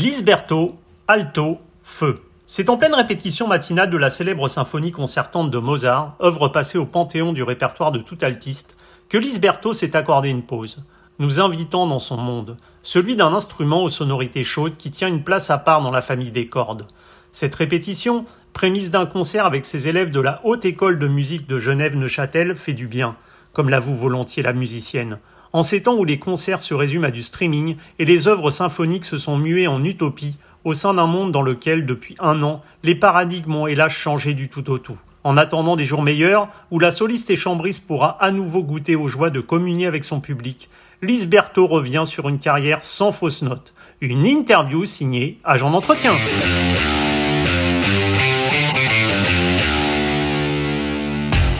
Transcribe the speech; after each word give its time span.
Lisberto, 0.00 0.76
alto, 1.08 1.58
feu. 1.82 2.22
C'est 2.46 2.70
en 2.70 2.76
pleine 2.76 2.94
répétition 2.94 3.48
matinale 3.48 3.90
de 3.90 3.96
la 3.96 4.10
célèbre 4.10 4.46
symphonie 4.46 4.92
concertante 4.92 5.50
de 5.50 5.58
Mozart, 5.58 6.14
œuvre 6.22 6.46
passée 6.46 6.78
au 6.78 6.86
panthéon 6.86 7.32
du 7.32 7.42
répertoire 7.42 7.90
de 7.90 7.98
tout 7.98 8.16
altiste, 8.22 8.76
que 9.08 9.18
Lisberto 9.18 9.72
s'est 9.72 9.96
accordé 9.96 10.28
une 10.28 10.44
pause, 10.44 10.86
nous 11.18 11.40
invitant 11.40 11.88
dans 11.88 11.98
son 11.98 12.16
monde, 12.16 12.56
celui 12.84 13.16
d'un 13.16 13.34
instrument 13.34 13.82
aux 13.82 13.88
sonorités 13.88 14.44
chaudes 14.44 14.76
qui 14.76 14.92
tient 14.92 15.08
une 15.08 15.24
place 15.24 15.50
à 15.50 15.58
part 15.58 15.82
dans 15.82 15.90
la 15.90 16.00
famille 16.00 16.30
des 16.30 16.46
cordes. 16.46 16.86
Cette 17.32 17.56
répétition, 17.56 18.24
prémisse 18.52 18.92
d'un 18.92 19.06
concert 19.06 19.46
avec 19.46 19.64
ses 19.64 19.88
élèves 19.88 20.12
de 20.12 20.20
la 20.20 20.40
Haute 20.44 20.64
École 20.64 21.00
de 21.00 21.08
musique 21.08 21.48
de 21.48 21.58
Genève-Neuchâtel, 21.58 22.54
fait 22.54 22.72
du 22.72 22.86
bien, 22.86 23.16
comme 23.52 23.68
l'avoue 23.68 23.96
volontiers 23.96 24.44
la 24.44 24.52
musicienne. 24.52 25.18
En 25.52 25.62
ces 25.62 25.82
temps 25.82 25.96
où 25.96 26.04
les 26.04 26.18
concerts 26.18 26.62
se 26.62 26.74
résument 26.74 27.06
à 27.06 27.10
du 27.10 27.22
streaming 27.22 27.76
et 27.98 28.04
les 28.04 28.28
œuvres 28.28 28.50
symphoniques 28.50 29.04
se 29.04 29.16
sont 29.16 29.38
muées 29.38 29.66
en 29.66 29.82
utopie, 29.82 30.36
au 30.64 30.74
sein 30.74 30.94
d'un 30.94 31.06
monde 31.06 31.32
dans 31.32 31.42
lequel, 31.42 31.86
depuis 31.86 32.14
un 32.18 32.42
an, 32.42 32.60
les 32.82 32.94
paradigmes 32.94 33.54
ont 33.54 33.66
hélas 33.66 33.92
changé 33.92 34.34
du 34.34 34.48
tout 34.48 34.70
au 34.70 34.78
tout. 34.78 34.98
En 35.24 35.36
attendant 35.36 35.76
des 35.76 35.84
jours 35.84 36.02
meilleurs, 36.02 36.48
où 36.70 36.78
la 36.78 36.90
soliste 36.90 37.30
et 37.30 37.36
chambriste 37.36 37.86
pourra 37.86 38.22
à 38.22 38.30
nouveau 38.30 38.62
goûter 38.62 38.96
aux 38.96 39.08
joies 39.08 39.30
de 39.30 39.40
communier 39.40 39.86
avec 39.86 40.04
son 40.04 40.20
public, 40.20 40.68
Lisberto 41.00 41.66
revient 41.66 42.02
sur 42.04 42.28
une 42.28 42.38
carrière 42.38 42.84
sans 42.84 43.12
fausse 43.12 43.42
note. 43.42 43.72
Une 44.00 44.26
interview 44.26 44.84
signée 44.84 45.38
Agent 45.44 45.70
d'entretien. 45.70 46.14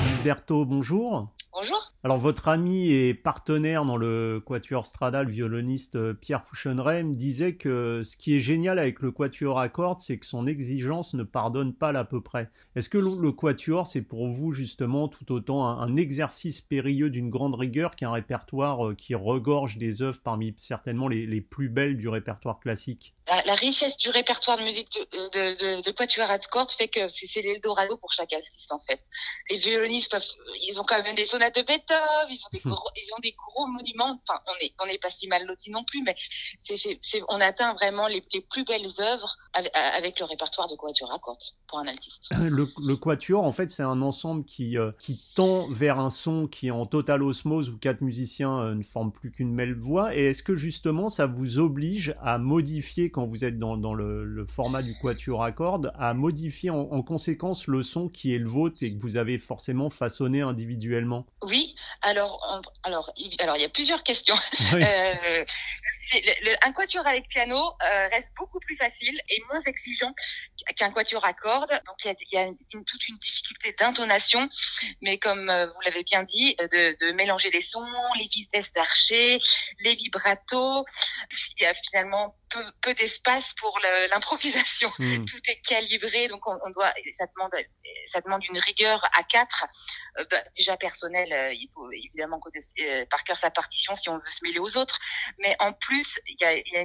Lisberto, 0.06 0.64
bonjour. 0.64 1.28
Bonjour. 1.52 1.92
Alors 2.04 2.18
votre 2.18 2.46
ami 2.46 2.92
et 2.92 3.12
partenaire 3.12 3.84
dans 3.84 3.96
le 3.96 4.40
Quatuor 4.44 4.86
Strada, 4.86 5.24
le 5.24 5.30
violoniste 5.30 5.96
euh, 5.96 6.14
Pierre 6.14 6.44
Fouchenray, 6.44 7.02
disait 7.04 7.56
que 7.56 8.02
ce 8.04 8.16
qui 8.16 8.36
est 8.36 8.38
génial 8.38 8.78
avec 8.78 9.00
le 9.00 9.10
Quatuor 9.10 9.58
à 9.58 9.68
cordes, 9.68 9.98
c'est 9.98 10.18
que 10.18 10.26
son 10.26 10.46
exigence 10.46 11.14
ne 11.14 11.24
pardonne 11.24 11.74
pas 11.74 11.90
l'à 11.90 12.04
peu 12.04 12.20
près. 12.22 12.50
Est-ce 12.76 12.88
que 12.88 12.98
le 12.98 13.32
Quatuor, 13.32 13.86
c'est 13.86 14.02
pour 14.02 14.28
vous 14.28 14.52
justement 14.52 15.08
tout 15.08 15.32
autant 15.32 15.66
un, 15.66 15.96
exercice 15.96 16.60
périlleux 16.60 17.10
d'une 17.10 17.30
grande 17.30 17.56
rigueur 17.56 17.96
qu'un 17.96 18.12
répertoire 18.12 18.88
euh, 18.88 18.94
qui 18.94 19.16
regorge 19.16 19.76
des 19.78 20.02
œuvres 20.02 20.20
parmi 20.22 20.54
certainement 20.56 21.08
les, 21.08 21.40
plus 21.40 21.68
belles 21.68 21.96
du 21.96 22.08
répertoire 22.08 22.60
classique? 22.60 23.14
La, 23.26 23.54
richesse 23.54 23.96
du 23.96 24.10
répertoire 24.10 24.56
de 24.56 24.62
musique 24.62 24.98
de, 25.12 25.82
de, 25.82 25.90
Quatuor 25.90 26.30
à 26.30 26.38
cordes 26.38 26.70
fait 26.70 26.88
que 26.88 27.08
c'est 27.08 27.42
l'Eldorado 27.42 27.96
pour 27.96 28.12
chaque 28.12 28.32
artiste 28.32 28.70
en 28.72 28.78
fait. 28.78 29.00
Les 29.50 29.56
violonistes 29.56 30.10
peuvent, 30.10 30.24
ils 30.62 30.80
ont 30.80 30.84
quand 30.84 31.02
même 31.02 31.16
des 31.16 31.34
sonates 31.38 31.56
de 31.56 31.62
Beethoven, 31.62 32.28
ils 32.30 32.40
ont 32.44 32.50
des 32.52 32.60
gros, 32.60 32.90
ils 32.96 33.14
ont 33.16 33.20
des 33.22 33.32
gros 33.32 33.66
monuments. 33.66 34.20
Enfin, 34.28 34.40
on 34.46 34.64
est, 34.64 34.72
on 34.82 34.86
n'est 34.86 34.98
pas 34.98 35.10
si 35.10 35.28
mal 35.28 35.46
lotis 35.46 35.70
non 35.70 35.84
plus, 35.84 36.02
mais 36.02 36.14
c'est, 36.58 36.76
c'est, 36.76 37.22
on 37.28 37.40
atteint 37.40 37.74
vraiment 37.74 38.06
les, 38.08 38.24
les, 38.32 38.40
plus 38.40 38.64
belles 38.64 38.88
œuvres 38.98 39.36
avec, 39.52 40.18
le 40.18 40.24
répertoire 40.24 40.68
de 40.68 40.76
Quatuor 40.76 41.12
à 41.12 41.18
cordes 41.18 41.38
pour 41.66 41.78
un 41.78 41.86
altiste. 41.86 42.28
Le, 42.32 42.68
le 42.78 42.96
Quatuor, 42.96 43.44
en 43.44 43.52
fait, 43.52 43.70
c'est 43.70 43.82
un 43.82 44.02
ensemble 44.02 44.44
qui, 44.44 44.78
euh, 44.78 44.92
qui 44.98 45.20
tend 45.34 45.68
vers 45.70 45.98
un 46.00 46.10
son 46.10 46.46
qui 46.46 46.68
est 46.68 46.72
en 46.72 46.86
totale 46.86 47.22
osmose 47.22 47.70
où 47.70 47.78
quatre 47.78 48.00
musiciens 48.00 48.58
euh, 48.60 48.74
ne 48.74 48.82
forment 48.82 49.12
plus 49.12 49.30
qu'une 49.30 49.52
même 49.52 49.74
voix. 49.74 50.16
Et 50.16 50.26
est-ce 50.26 50.42
que 50.42 50.54
justement, 50.54 51.08
ça 51.08 51.26
vous 51.26 51.58
oblige 51.58 52.14
à 52.22 52.38
modifier 52.38 53.10
quand 53.10 53.26
vous 53.26 53.44
êtes 53.44 53.58
dans, 53.58 53.76
dans 53.76 53.94
le, 53.94 54.24
le, 54.24 54.46
format 54.46 54.82
du 54.82 54.96
Quatuor 54.98 55.44
à 55.44 55.52
cordes, 55.52 55.92
à 55.98 56.14
modifier 56.14 56.70
en, 56.70 56.80
en 56.80 57.02
conséquence 57.02 57.66
le 57.66 57.82
son 57.82 58.08
qui 58.08 58.34
est 58.34 58.38
le 58.38 58.48
vôtre 58.48 58.78
et 58.82 58.94
que 58.94 59.00
vous 59.00 59.16
avez 59.16 59.38
forcément 59.38 59.90
façonné 59.90 60.40
individuellement? 60.40 61.26
Oui, 61.42 61.74
alors, 62.02 62.62
alors, 62.82 63.12
il, 63.16 63.34
alors, 63.40 63.56
il 63.56 63.62
y 63.62 63.64
a 63.64 63.68
plusieurs 63.68 64.02
questions. 64.02 64.36
Euh, 64.74 65.44
un 66.62 66.72
quatuor 66.72 67.06
avec 67.06 67.28
piano 67.28 67.56
euh, 67.56 68.08
reste 68.08 68.32
beaucoup 68.36 68.60
plus 68.60 68.76
facile 68.76 69.20
et 69.28 69.42
moins 69.50 69.60
exigeant 69.60 70.12
qu'un 70.76 70.90
quatuor 70.90 71.24
à 71.24 71.32
cordes. 71.32 71.80
Donc 71.86 71.96
il 72.04 72.14
y 72.32 72.36
a, 72.36 72.44
une, 72.44 72.84
toute 72.84 73.08
une 73.08 73.18
difficulté 73.18 73.74
d'intonation, 73.78 74.48
mais 75.02 75.18
comme 75.18 75.50
euh, 75.50 75.66
vous 75.66 75.80
l'avez 75.84 76.02
bien 76.04 76.22
dit, 76.22 76.56
de, 76.56 76.96
de, 77.00 77.12
mélanger 77.12 77.50
les 77.50 77.60
sons, 77.60 77.86
les 78.18 78.26
vitesses 78.26 78.72
d'archer, 78.72 79.38
les 79.80 79.94
vibratos. 79.94 80.84
Il 81.58 81.62
y 81.62 81.66
a 81.66 81.74
finalement 81.74 82.36
peu, 82.50 82.64
peu 82.82 82.94
d'espace 82.94 83.52
pour 83.60 83.78
l'improvisation. 84.10 84.92
Hmm. 84.98 85.24
Tout 85.26 85.40
est 85.48 85.60
calibré, 85.62 86.28
donc 86.28 86.46
on, 86.46 86.58
on, 86.64 86.70
doit. 86.70 86.92
Ça 87.16 87.26
demande, 87.26 87.52
ça 88.10 88.20
demande 88.20 88.44
une 88.44 88.58
rigueur 88.58 89.04
à 89.16 89.22
quatre. 89.22 89.66
Euh, 90.18 90.24
bah, 90.30 90.42
déjà 90.56 90.76
personnel, 90.76 91.54
il 91.54 91.68
faut 91.74 91.90
évidemment 91.92 92.38
connaître 92.40 92.68
par 93.10 93.24
cœur 93.24 93.36
sa 93.36 93.50
partition 93.50 93.96
si 93.96 94.08
on 94.08 94.16
veut 94.16 94.32
se 94.32 94.44
mêler 94.44 94.58
aux 94.58 94.76
autres, 94.76 94.98
mais 95.38 95.56
en 95.58 95.72
plus 95.72 95.97
il 96.26 96.36
y 96.40 96.44
a, 96.44 96.84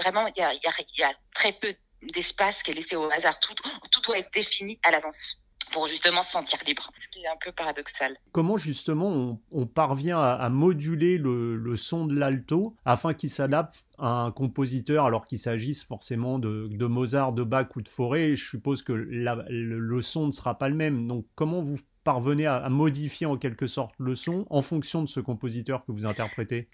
vraiment, 0.00 0.26
il 0.28 0.40
y 0.40 1.02
a, 1.02 1.14
très 1.34 1.52
peu 1.52 1.74
d'espace 2.14 2.62
qui 2.62 2.70
est 2.70 2.74
laissé 2.74 2.96
au 2.96 3.10
hasard. 3.10 3.38
Tout, 3.40 3.54
tout 3.90 4.00
doit 4.02 4.18
être 4.18 4.32
défini 4.32 4.78
à 4.84 4.90
l'avance 4.90 5.40
pour 5.72 5.86
justement 5.86 6.22
se 6.22 6.32
sentir 6.32 6.58
libre, 6.66 6.90
ce 6.98 7.08
qui 7.08 7.24
est 7.24 7.28
un 7.28 7.36
peu 7.42 7.52
paradoxal. 7.52 8.16
Comment 8.32 8.56
justement 8.56 9.40
on, 9.50 9.66
parvient 9.66 10.20
à, 10.20 10.48
moduler 10.48 11.18
le, 11.18 11.76
son 11.76 12.06
de 12.06 12.18
l'alto 12.18 12.76
afin 12.84 13.14
qu'il 13.14 13.30
s'adapte 13.30 13.86
à 13.98 14.22
un 14.22 14.32
compositeur 14.32 15.04
alors 15.04 15.26
qu'il 15.26 15.38
s'agisse 15.38 15.84
forcément 15.84 16.38
de, 16.38 16.86
Mozart, 16.86 17.32
de 17.32 17.42
Bach 17.42 17.68
ou 17.76 17.82
de 17.82 17.88
Forêt 17.88 18.36
Je 18.36 18.48
suppose 18.48 18.82
que 18.82 18.92
le, 18.92 19.44
le, 19.48 20.02
son 20.02 20.26
ne 20.26 20.32
sera 20.32 20.58
pas 20.58 20.68
le 20.68 20.74
même. 20.74 21.06
Donc 21.06 21.26
comment 21.34 21.62
vous 21.62 21.78
parvenez 22.10 22.44
à, 22.44 22.68
modifier 22.68 23.28
en 23.28 23.36
quelque 23.36 23.68
sorte 23.68 23.94
le 24.00 24.16
son 24.16 24.44
en 24.50 24.62
fonction 24.62 25.00
de 25.00 25.08
ce 25.08 25.20
compositeur 25.20 25.84
que 25.84 25.92
vous 25.92 26.06
interprétez 26.06 26.68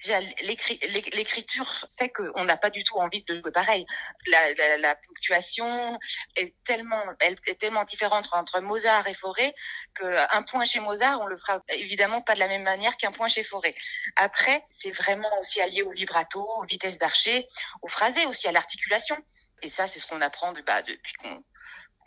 L'écriture 1.12 1.86
fait 1.98 2.08
qu'on 2.08 2.44
n'a 2.44 2.56
pas 2.56 2.70
du 2.70 2.84
tout 2.84 2.96
envie 2.96 3.22
de 3.22 3.34
jouer 3.34 3.50
pareil. 3.50 3.84
La, 4.28 4.94
ponctuation 4.94 5.98
est 6.36 6.54
tellement, 6.64 7.02
elle 7.20 7.36
est 7.46 7.60
tellement 7.60 7.84
différente 7.84 8.30
entre 8.32 8.60
Mozart 8.60 9.06
et 9.08 9.12
Forêt 9.12 9.52
qu'un 9.94 10.42
point 10.44 10.64
chez 10.64 10.80
Mozart, 10.80 11.20
on 11.20 11.26
le 11.26 11.36
fera 11.36 11.62
évidemment 11.68 12.22
pas 12.22 12.34
de 12.34 12.40
la 12.40 12.48
même 12.48 12.62
manière 12.62 12.96
qu'un 12.96 13.12
point 13.12 13.28
chez 13.28 13.42
Forêt. 13.42 13.74
Après, 14.16 14.64
c'est 14.70 14.90
vraiment 14.90 15.28
aussi 15.40 15.60
allié 15.60 15.82
au 15.82 15.90
vibrato, 15.90 16.48
aux 16.56 16.64
vitesses 16.64 16.96
d'archer, 16.96 17.46
au 17.82 17.88
phrasé 17.88 18.24
aussi, 18.24 18.48
à 18.48 18.52
l'articulation. 18.52 19.16
Et 19.60 19.68
ça, 19.68 19.86
c'est 19.86 19.98
ce 19.98 20.06
qu'on 20.06 20.22
apprend 20.22 20.54
bah, 20.66 20.80
depuis 20.80 21.12
qu'on 21.20 21.44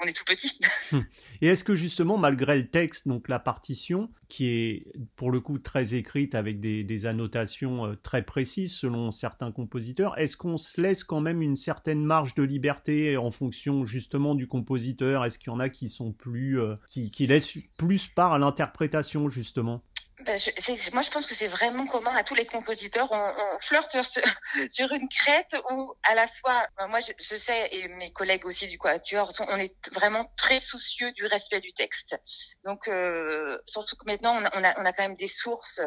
on 0.02 0.08
est 0.08 0.14
tout 0.14 0.26
petit. 0.26 0.60
Et 1.42 1.48
est-ce 1.48 1.64
que 1.64 1.76
justement, 1.76 2.18
malgré 2.18 2.58
le 2.58 2.68
texte, 2.68 3.08
donc 3.08 3.28
la 3.28 3.40
partition, 3.40 4.10
qui 4.28 4.48
est 4.48 4.92
pour 5.16 5.32
le 5.32 5.40
coup 5.40 5.60
très 5.60 5.96
écrite 5.96 6.36
avec 6.36 6.60
des, 6.60 7.06
annotations 7.06 7.86
euh, 7.86 7.96
très 7.96 8.24
précises 8.24 8.76
selon 8.76 9.12
certains 9.12 9.52
compositeurs, 9.52 10.18
est-ce 10.18 10.36
qu'on 10.38 10.58
se 10.58 10.82
laisse 10.82 11.04
quand 11.04 11.22
même 11.22 11.42
une 11.42 11.56
certaine 11.56 12.04
marge 12.04 12.36
de 12.36 12.44
liberté 12.44 13.18
en 13.18 13.32
fonction 13.32 13.86
justement 13.86 14.36
du 14.36 14.48
compositeur? 14.48 15.26
Est-ce 15.26 15.40
qu'il 15.40 15.52
y 15.52 15.56
en 15.56 15.60
a 15.60 15.70
qui 15.70 15.90
sont 15.90 16.12
plus, 16.12 16.60
euh, 16.60 16.76
qui 16.88 17.28
laissent 17.28 17.58
plus 17.78 18.08
part 18.08 18.34
à 18.34 18.40
l'interprétation 18.40 19.30
justement? 19.30 19.84
Ben, 20.26 20.38
moi, 20.94 21.02
je 21.02 21.10
pense 21.10 21.26
que 21.26 21.34
c'est 21.34 21.48
vraiment 21.48 21.88
commun 21.88 22.12
à 22.14 22.24
tous 22.24 22.36
les 22.36 22.46
compositeurs. 22.46 23.08
On, 23.12 23.34
on 23.38 23.60
flirte 23.60 23.92
sur, 23.92 24.04
sur, 24.72 24.92
une 24.92 25.08
crête 25.08 25.56
où, 25.72 25.94
à 26.04 26.16
la 26.16 26.28
fois, 26.28 26.68
ben, 26.78 26.88
moi, 26.88 27.00
je, 27.00 27.12
je, 27.18 27.36
sais, 27.36 27.70
et 27.72 27.88
mes 27.88 28.12
collègues 28.12 28.46
aussi 28.46 28.68
du 28.68 28.78
Quatuor, 28.78 29.32
on 29.40 29.58
est 29.58 29.76
vraiment 29.94 30.32
très 30.36 30.60
soucieux 30.60 31.12
du 31.14 31.26
respect 31.26 31.62
du 31.62 31.74
texte. 31.74 32.20
Donc, 32.66 32.88
euh, 32.88 33.58
surtout 33.66 33.96
que 33.96 34.06
maintenant, 34.06 34.36
on 34.36 34.46
a, 34.46 34.58
on 34.58 34.64
a, 34.64 34.82
on 34.82 34.86
a 34.86 34.94
quand 34.94 35.04
même 35.04 35.16
des 35.16 35.28
sources 35.28 35.82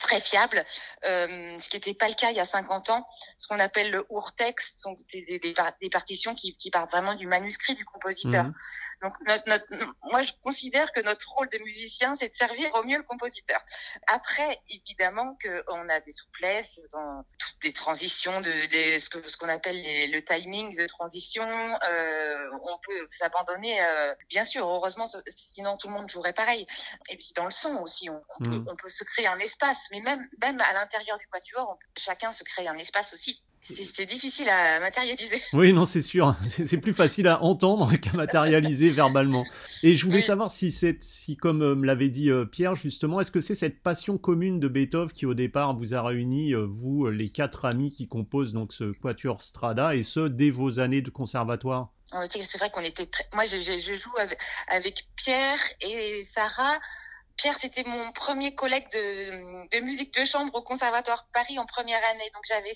très 0.00 0.20
fiable, 0.20 0.64
euh, 1.04 1.58
ce 1.60 1.68
qui 1.68 1.76
n'était 1.76 1.94
pas 1.94 2.08
le 2.08 2.14
cas 2.14 2.30
il 2.30 2.36
y 2.36 2.40
a 2.40 2.44
50 2.44 2.90
ans, 2.90 3.06
ce 3.38 3.46
qu'on 3.46 3.58
appelle 3.58 3.90
le 3.90 4.04
urtext, 4.10 4.82
donc 4.84 4.98
des, 5.12 5.22
des, 5.22 5.54
des, 5.80 5.90
partitions 5.90 6.34
qui, 6.34 6.56
qui, 6.56 6.70
partent 6.70 6.90
vraiment 6.90 7.14
du 7.14 7.26
manuscrit 7.26 7.74
du 7.74 7.84
compositeur. 7.84 8.44
Mhm. 8.44 8.54
Donc 9.02 9.14
notre, 9.26 9.48
notre, 9.48 9.66
moi 10.10 10.22
je 10.22 10.32
considère 10.42 10.92
que 10.92 11.00
notre 11.00 11.30
rôle 11.32 11.48
de 11.48 11.58
musicien, 11.58 12.16
c'est 12.16 12.28
de 12.28 12.34
servir 12.34 12.74
au 12.74 12.82
mieux 12.84 12.96
le 12.96 13.04
compositeur. 13.04 13.60
Après, 14.06 14.60
évidemment 14.68 15.36
qu'on 15.42 15.88
a 15.88 16.00
des 16.00 16.12
souplesses 16.12 16.80
dans 16.92 17.24
toutes 17.38 17.64
les 17.64 17.72
transitions, 17.72 18.40
de, 18.40 18.50
ce 18.98 19.08
que 19.08 19.26
ce 19.26 19.36
qu'on 19.36 19.48
appelle 19.48 19.82
le 20.10 20.22
timing 20.22 20.76
de 20.76 20.86
transition. 20.86 21.44
Euh, 21.44 22.50
on 22.52 22.78
peut 22.86 23.06
s'abandonner, 23.10 23.80
euh, 23.82 24.14
bien 24.28 24.44
sûr, 24.44 24.66
heureusement, 24.66 25.06
sinon 25.36 25.76
tout 25.76 25.88
le 25.88 25.94
monde 25.94 26.10
jouerait 26.10 26.32
pareil. 26.32 26.66
Et 27.08 27.16
puis 27.16 27.32
dans 27.34 27.44
le 27.44 27.50
son 27.50 27.76
aussi, 27.76 28.10
on, 28.10 28.22
on, 28.38 28.44
peut, 28.44 28.64
on 28.68 28.76
peut 28.76 28.88
se 28.88 29.04
créer 29.04 29.26
un 29.26 29.38
espace 29.38 29.88
mais 29.90 30.00
même, 30.00 30.28
même 30.40 30.60
à 30.60 30.72
l'intérieur 30.72 31.18
du 31.18 31.26
quatuor, 31.28 31.78
chacun 31.96 32.32
se 32.32 32.44
crée 32.44 32.66
un 32.66 32.78
espace 32.78 33.12
aussi. 33.12 33.42
C'est 33.64 34.04
difficile 34.04 34.48
à 34.50 34.78
matérialiser. 34.78 35.40
Oui, 35.54 35.72
non, 35.72 35.86
c'est 35.86 36.02
sûr. 36.02 36.36
C'est 36.42 36.76
plus 36.76 36.92
facile 36.92 37.28
à 37.28 37.42
entendre 37.42 37.96
qu'à 37.96 38.12
matérialiser 38.12 38.90
verbalement. 38.90 39.46
Et 39.82 39.94
je 39.94 40.04
voulais 40.04 40.20
savoir 40.20 40.50
si, 40.50 40.70
si 40.70 41.36
comme 41.36 41.62
euh, 41.62 41.74
me 41.74 41.86
l'avait 41.86 42.10
dit 42.10 42.30
euh, 42.30 42.44
Pierre, 42.44 42.74
justement, 42.74 43.20
est-ce 43.20 43.30
que 43.30 43.40
c'est 43.40 43.54
cette 43.54 43.82
passion 43.82 44.18
commune 44.18 44.60
de 44.60 44.68
Beethoven 44.68 45.10
qui, 45.10 45.24
au 45.24 45.34
départ, 45.34 45.74
vous 45.74 45.94
a 45.94 46.02
réuni, 46.02 46.52
euh, 46.52 46.66
vous, 46.68 47.08
les 47.08 47.30
quatre 47.30 47.64
amis 47.64 47.90
qui 47.90 48.06
composent 48.06 48.52
donc 48.52 48.72
ce 48.72 48.92
Quatuor 48.92 49.40
Strada, 49.40 49.94
et 49.94 50.02
ce, 50.02 50.28
dès 50.28 50.50
vos 50.50 50.80
années 50.80 51.02
de 51.02 51.10
conservatoire? 51.10 51.88
C'est 52.06 52.58
vrai 52.58 52.70
qu'on 52.70 52.82
était 52.82 53.06
très... 53.06 53.26
Moi, 53.32 53.44
je, 53.46 53.58
je, 53.58 53.94
joue 53.94 54.12
avec, 54.18 54.38
avec 54.68 55.06
Pierre 55.16 55.58
et 55.80 56.22
Sarah 56.22 56.78
Pierre, 57.36 57.58
c'était 57.58 57.84
mon 57.84 58.12
premier 58.12 58.54
collègue 58.54 58.90
de, 58.92 59.68
de 59.76 59.84
musique 59.84 60.14
de 60.14 60.24
chambre 60.24 60.54
au 60.54 60.62
Conservatoire 60.62 61.26
Paris 61.32 61.58
en 61.58 61.66
première 61.66 62.02
année. 62.10 62.30
Donc 62.34 62.44
j'avais 62.46 62.74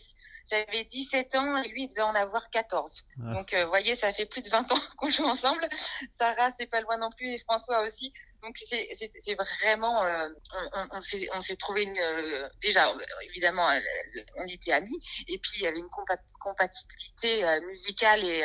j'avais 0.50 0.84
17 0.84 1.34
ans 1.36 1.56
et 1.58 1.68
lui 1.68 1.84
il 1.84 1.88
devait 1.88 2.02
en 2.02 2.14
avoir 2.14 2.50
14. 2.50 3.04
Donc 3.18 3.54
vous 3.54 3.68
voyez, 3.68 3.94
ça 3.94 4.12
fait 4.12 4.26
plus 4.26 4.42
de 4.42 4.48
20 4.48 4.72
ans 4.72 4.80
qu'on 4.96 5.10
joue 5.10 5.24
ensemble. 5.24 5.68
Sarah, 6.14 6.50
c'est 6.58 6.66
pas 6.66 6.80
loin 6.80 6.96
non 6.98 7.10
plus 7.10 7.30
et 7.32 7.38
François 7.38 7.82
aussi. 7.82 8.12
Donc 8.42 8.56
c'est 8.56 9.34
vraiment, 9.34 10.04
euh, 10.04 10.28
on, 10.72 10.96
on, 10.96 10.98
on 11.36 11.40
s'est 11.40 11.56
trouvé 11.56 11.82
une, 11.82 11.98
euh, 11.98 12.48
déjà 12.62 12.94
évidemment 13.30 13.68
euh, 13.68 13.80
on 14.36 14.46
était 14.46 14.72
amis. 14.72 14.98
Et 15.26 15.38
puis 15.38 15.52
il 15.56 15.62
y 15.62 15.66
avait 15.66 15.78
une 15.78 15.88
compatibilité 16.40 17.44
musicale 17.66 18.24
et, 18.24 18.44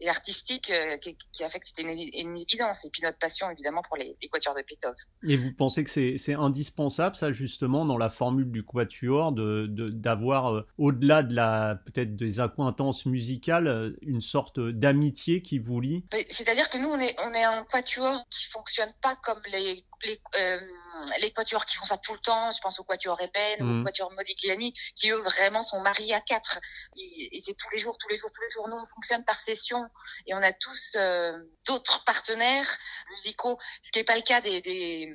et 0.00 0.08
artistique 0.08 0.72
qui, 1.02 1.16
qui, 1.32 1.44
a 1.44 1.48
fait 1.48 1.60
que 1.60 1.66
c'était 1.66 1.82
une, 1.82 1.90
une, 1.90 2.36
évidence. 2.38 2.84
Et 2.86 2.90
puis 2.90 3.02
notre 3.02 3.18
passion 3.18 3.50
évidemment 3.50 3.82
pour 3.82 3.96
les, 3.96 4.16
les 4.20 4.28
quatuors 4.28 4.54
de 4.54 4.62
Petov. 4.62 4.94
Et 5.22 5.36
vous 5.36 5.52
pensez 5.52 5.84
que 5.84 5.90
c'est 5.90 6.34
indispensable 6.34 7.16
ça 7.16 7.30
justement 7.30 7.84
dans 7.84 7.98
la 7.98 8.08
formule 8.08 8.50
du 8.50 8.64
quatuor 8.64 9.32
de 9.32 9.66
d'avoir 9.68 10.64
au-delà 10.78 11.22
de 11.22 11.34
la 11.34 11.78
peut-être 11.84 12.16
des 12.16 12.40
accointances 12.40 13.04
musicales 13.04 13.94
une 14.02 14.22
sorte 14.22 14.58
d'amitié 14.58 15.42
qui 15.42 15.58
vous 15.58 15.80
lie? 15.80 16.04
C'est-à-dire 16.30 16.70
que 16.70 16.78
nous 16.78 16.88
on 16.88 16.98
est 16.98 17.14
on 17.20 17.32
est 17.34 17.44
un 17.44 17.64
quatuor 17.64 18.24
qui 18.30 18.50
fonctionne 18.50 18.92
pas 19.02 19.17
comme 19.22 19.42
les 19.46 19.84
les, 20.04 20.20
euh, 20.36 20.60
les 21.20 21.32
quatuors 21.32 21.64
qui 21.64 21.76
font 21.76 21.84
ça 21.84 21.98
tout 21.98 22.12
le 22.12 22.20
temps, 22.20 22.50
je 22.50 22.60
pense 22.60 22.78
au 22.78 22.84
quatuor 22.84 23.20
Eben, 23.20 23.62
mmh. 23.62 23.80
au 23.80 23.84
quatuor 23.84 24.12
Modigliani, 24.12 24.72
qui 24.94 25.10
eux 25.10 25.18
vraiment 25.18 25.62
sont 25.62 25.80
mariés 25.80 26.14
à 26.14 26.20
quatre. 26.20 26.58
Et, 26.96 27.40
c'est 27.40 27.54
tous 27.54 27.70
les 27.70 27.78
jours, 27.78 27.96
tous 27.98 28.08
les 28.08 28.16
jours, 28.16 28.30
tous 28.32 28.42
les 28.42 28.50
jours. 28.50 28.68
Nous, 28.68 28.76
on 28.76 28.86
fonctionne 28.86 29.24
par 29.24 29.40
session 29.40 29.84
et 30.26 30.34
on 30.34 30.42
a 30.42 30.52
tous 30.52 30.96
euh, 30.96 31.38
d'autres 31.66 32.04
partenaires 32.04 32.78
musicaux, 33.10 33.58
ce 33.82 33.90
qui 33.90 33.98
n'est 33.98 34.04
pas 34.04 34.16
le 34.16 34.22
cas 34.22 34.40
des, 34.40 34.60
des, 34.60 35.12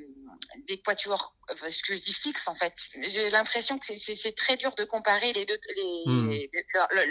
des 0.68 0.82
quatuors, 0.82 1.36
ce 1.50 1.84
que 1.84 1.96
je 1.96 2.02
dis 2.02 2.14
fixe 2.14 2.48
en 2.48 2.56
fait. 2.56 2.74
J'ai 3.04 3.30
l'impression 3.30 3.78
que 3.80 3.86
c'est 3.86 4.36
très 4.36 4.58
dur 4.58 4.74
de 4.76 4.84
comparer 4.84 5.34
les 5.34 5.46
deux, 5.46 5.58
les, 5.76 6.04
mmh. 6.06 6.30
les, 6.30 6.52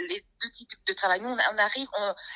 les, 0.07 0.25
deux 0.41 0.49
types 0.49 0.71
de 0.85 0.93
travail. 0.93 1.21
Nous, 1.21 1.29
on, 1.29 1.57
arrive, 1.57 1.87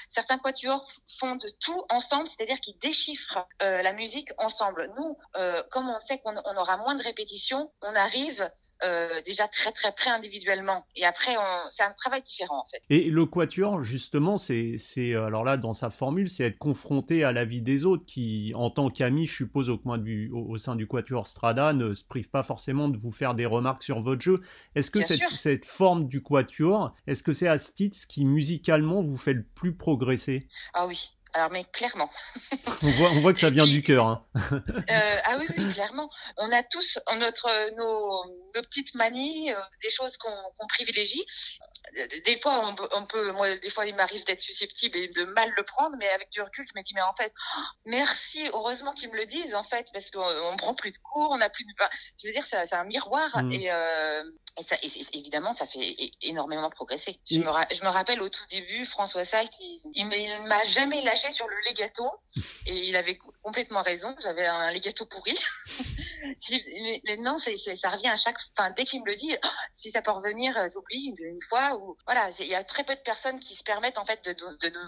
certains 0.09 0.37
quatuors 0.37 0.89
font 1.19 1.35
de 1.35 1.47
tout 1.59 1.83
ensemble, 1.89 2.29
c'est-à-dire 2.29 2.59
qu'ils 2.59 2.77
déchiffrent 2.79 3.45
euh, 3.61 3.81
la 3.81 3.93
musique 3.93 4.29
ensemble. 4.47 4.89
Nous, 4.97 5.17
euh, 5.37 5.61
comme 5.71 5.89
on 5.89 5.99
sait 5.99 6.19
qu'on 6.19 6.35
aura 6.35 6.77
moins 6.77 6.95
de 6.95 7.03
répétitions, 7.03 7.71
on 7.81 7.95
arrive 7.95 8.49
euh, 8.83 9.21
déjà 9.25 9.47
très 9.47 9.71
très 9.71 9.91
près 9.91 10.09
individuellement. 10.09 10.85
Et 10.95 11.03
après, 11.03 11.35
c'est 11.71 11.83
un 11.83 11.93
travail 11.93 12.21
différent 12.21 12.61
en 12.61 12.65
fait. 12.65 12.81
Et 12.89 13.05
le 13.09 13.25
quatuor, 13.25 13.83
justement, 13.83 14.37
c'est, 14.37 14.77
euh, 14.97 15.25
alors 15.25 15.43
là 15.43 15.57
dans 15.57 15.73
sa 15.73 15.89
formule, 15.89 16.29
c'est 16.29 16.45
être 16.45 16.59
confronté 16.59 17.23
à 17.23 17.31
la 17.31 17.43
vie 17.43 17.61
des 17.61 17.85
autres, 17.85 18.05
qui, 18.05 18.51
en 18.55 18.69
tant 18.69 18.89
qu'ami, 18.89 19.25
je 19.25 19.35
suppose 19.35 19.69
au, 19.69 19.77
coin 19.77 19.97
du, 19.97 20.29
au, 20.31 20.57
sein 20.57 20.75
du 20.75 20.87
quatuor 20.87 21.25
Strada, 21.25 21.73
ne 21.73 21.93
se 21.93 22.03
prive 22.03 22.29
pas 22.29 22.43
forcément 22.43 22.87
de 22.87 22.97
vous 22.97 23.11
faire 23.11 23.33
des 23.33 23.47
remarques 23.47 23.83
sur 23.83 24.01
votre 24.01 24.21
jeu. 24.21 24.41
Est-ce 24.75 24.91
que 24.91 25.01
cette, 25.01 25.27
cette, 25.29 25.65
forme 25.65 26.07
du 26.07 26.21
quatuor, 26.21 26.93
est-ce 27.07 27.23
que 27.23 27.33
c'est 27.33 27.47
Astitz 27.47 28.05
qui 28.05 28.25
musicalement 28.25 29.01
vous 29.01 29.17
fait 29.17 29.33
le 29.33 29.43
plus 29.43 29.75
progresser? 29.75 30.47
Ah 30.73 30.85
oui, 30.85 31.16
alors, 31.33 31.49
mais 31.51 31.65
clairement. 31.65 32.09
on, 32.81 32.89
voit, 32.91 33.09
on 33.11 33.19
voit 33.19 33.33
que 33.33 33.39
ça 33.39 33.49
vient 33.49 33.65
du 33.65 33.81
cœur. 33.81 34.07
Hein. 34.07 34.25
euh, 34.35 35.17
ah 35.25 35.37
oui, 35.37 35.45
oui, 35.57 35.73
clairement. 35.73 36.09
On 36.37 36.51
a 36.51 36.63
tous 36.63 36.99
notre, 37.19 37.75
nos, 37.75 38.25
nos 38.55 38.61
petites 38.61 38.95
manies, 38.95 39.51
euh, 39.51 39.59
des 39.83 39.89
choses 39.89 40.17
qu'on 40.17 40.67
privilégie. 40.67 41.25
Des 42.25 42.39
fois, 42.39 42.61
on, 42.65 42.75
on, 42.97 43.05
peut, 43.05 43.31
moi, 43.31 43.55
des 43.57 43.69
fois, 43.69 43.85
il 43.85 43.95
m'arrive 43.95 44.25
d'être 44.25 44.41
susceptible 44.41 44.97
et 44.97 45.07
de 45.09 45.23
mal 45.23 45.51
le 45.55 45.63
prendre, 45.63 45.95
mais 45.97 46.09
avec 46.09 46.29
du 46.31 46.41
recul, 46.41 46.65
je 46.67 46.77
me 46.77 46.83
dis, 46.83 46.93
mais 46.93 47.01
en 47.01 47.15
fait, 47.15 47.33
oh, 47.57 47.61
merci, 47.85 48.47
heureusement 48.53 48.93
qu'ils 48.93 49.09
me 49.09 49.17
le 49.17 49.25
disent, 49.25 49.55
en 49.55 49.63
fait, 49.63 49.87
parce 49.93 50.11
qu'on 50.11 50.21
on 50.21 50.57
prend 50.57 50.73
plus 50.73 50.91
de 50.91 50.97
cours, 50.97 51.29
on 51.31 51.41
a 51.41 51.49
plus 51.49 51.63
de, 51.63 51.71
enfin, 51.79 51.89
je 52.21 52.27
veux 52.27 52.33
dire, 52.33 52.45
c'est 52.45 52.73
un 52.73 52.83
miroir 52.83 53.43
mmh. 53.43 53.51
et, 53.53 53.71
euh, 53.71 54.23
et, 54.57 54.63
ça, 54.63 54.75
et 54.81 55.17
évidemment, 55.17 55.53
ça 55.53 55.65
fait 55.65 55.95
énormément 56.21 56.69
progresser. 56.69 57.19
Je, 57.29 57.39
me, 57.39 57.45
je 57.73 57.83
me 57.83 57.89
rappelle 57.89 58.21
au 58.21 58.29
tout 58.29 58.45
début, 58.49 58.85
François 58.85 59.23
Salle, 59.23 59.49
qui, 59.49 59.81
il 59.93 60.05
m'a 60.47 60.63
jamais 60.65 61.01
lâché 61.01 61.16
sur 61.31 61.47
le 61.47 61.55
legato 61.69 62.05
et 62.65 62.87
il 62.87 62.95
avait 62.95 63.17
complètement 63.41 63.81
raison. 63.81 64.15
J'avais 64.21 64.45
un 64.45 64.71
legato 64.71 65.05
pourri. 65.05 65.37
non, 67.19 67.37
c'est, 67.37 67.55
ça 67.57 67.89
revient 67.89 68.09
à 68.09 68.15
chaque. 68.15 68.37
Enfin, 68.57 68.71
dès 68.71 68.83
qu'il 68.83 69.01
me 69.01 69.07
le 69.07 69.15
dit, 69.15 69.33
oh, 69.43 69.47
si 69.73 69.91
ça 69.91 70.01
peut 70.01 70.11
revenir, 70.11 70.57
euh, 70.57 70.67
j'oublie 70.71 71.13
une 71.19 71.41
fois. 71.41 71.75
Ou 71.77 71.97
voilà, 72.05 72.29
il 72.39 72.47
y 72.47 72.55
a 72.55 72.63
très 72.63 72.83
peu 72.83 72.95
de 72.95 73.01
personnes 73.01 73.39
qui 73.39 73.55
se 73.55 73.63
permettent 73.63 73.97
en 73.97 74.05
fait 74.05 74.23
de, 74.25 74.33
de, 74.33 74.69
de, 74.69 74.79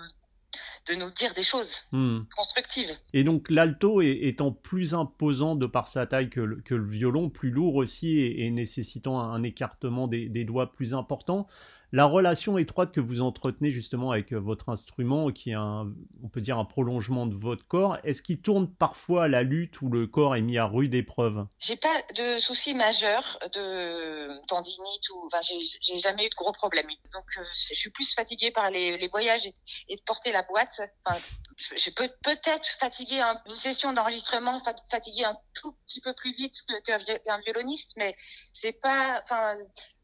de 0.87 0.95
nous 0.95 1.09
dire 1.09 1.33
des 1.33 1.43
choses 1.43 1.83
hmm. 1.91 2.21
constructives. 2.35 2.91
Et 3.13 3.23
donc 3.23 3.49
l'alto 3.49 4.01
étant 4.01 4.51
plus 4.51 4.93
imposant 4.93 5.55
de 5.55 5.65
par 5.65 5.87
sa 5.87 6.05
taille 6.07 6.29
que 6.29 6.41
le, 6.41 6.61
que 6.61 6.75
le 6.75 6.87
violon, 6.87 7.29
plus 7.29 7.51
lourd 7.51 7.75
aussi 7.75 8.19
et, 8.19 8.49
nécessitant 8.49 9.19
un, 9.19 9.43
écartement 9.43 10.07
des, 10.07 10.29
des, 10.29 10.45
doigts 10.45 10.71
plus 10.71 10.93
important, 10.93 11.47
la 11.91 12.05
relation 12.05 12.57
étroite 12.57 12.91
que 12.91 12.99
vous 12.99 13.21
entretenez 13.21 13.71
justement 13.71 14.11
avec 14.11 14.33
euh, 14.33 14.39
votre 14.39 14.69
instrument, 14.69 15.31
qui 15.31 15.51
est 15.51 15.55
un, 15.55 15.91
on 16.23 16.29
peut 16.29 16.41
dire 16.41 16.57
un 16.57 16.65
prolongement 16.65 17.25
de 17.25 17.35
votre 17.35 17.65
corps, 17.67 17.97
est-ce 18.03 18.21
qu'il 18.21 18.41
tourne 18.41 18.71
parfois 18.71 19.27
la 19.27 19.43
lutte 19.43 19.81
où 19.81 19.89
le 19.89 20.05
corps 20.05 20.35
est 20.35 20.41
mis 20.41 20.57
à 20.57 20.65
rude 20.65 20.93
épreuve? 20.93 21.45
J'ai 21.59 21.77
pas 21.77 22.01
de 22.15 22.37
soucis 22.37 22.73
majeurs 22.73 23.39
de 23.53 24.45
tendinite 24.47 25.09
ou, 25.13 25.25
enfin, 25.25 25.39
j'ai 25.41 25.97
jamais 25.99 26.25
eu 26.25 26.29
de 26.29 26.35
gros 26.35 26.51
problèmes. 26.51 26.87
Donc, 27.13 27.25
euh, 27.37 27.43
je 27.69 27.73
suis 27.73 27.89
plus 27.89 28.13
fatiguée 28.13 28.51
par 28.51 28.69
les, 28.69 29.07
voyages 29.07 29.45
et, 29.87 29.95
de 29.95 30.01
porter 30.05 30.31
la 30.31 30.43
boîte. 30.43 30.81
Je 31.75 31.89
peux 31.89 32.09
peut-être 32.23 32.67
fatiguer 32.79 33.21
une 33.47 33.55
session 33.55 33.93
d'enregistrement, 33.93 34.59
fatiguer 34.91 35.25
un 35.25 35.37
tout 35.53 35.75
petit 35.85 36.01
peu 36.01 36.13
plus 36.13 36.33
vite 36.33 36.63
qu'un 36.85 37.39
violoniste, 37.39 37.93
mais 37.97 38.15
c'est 38.53 38.73
pas, 38.73 39.21
enfin, 39.23 39.55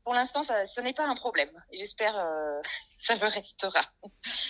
pour 0.06 0.14
l'instant, 0.14 0.44
ça, 0.44 0.66
ce 0.68 0.80
n'est 0.82 0.94
pas 0.94 1.06
un 1.06 1.16
problème. 1.16 1.50
J'espère 1.74 2.16
euh, 2.16 2.62
ça 3.02 3.16
le 3.16 3.28
restera. 3.28 3.82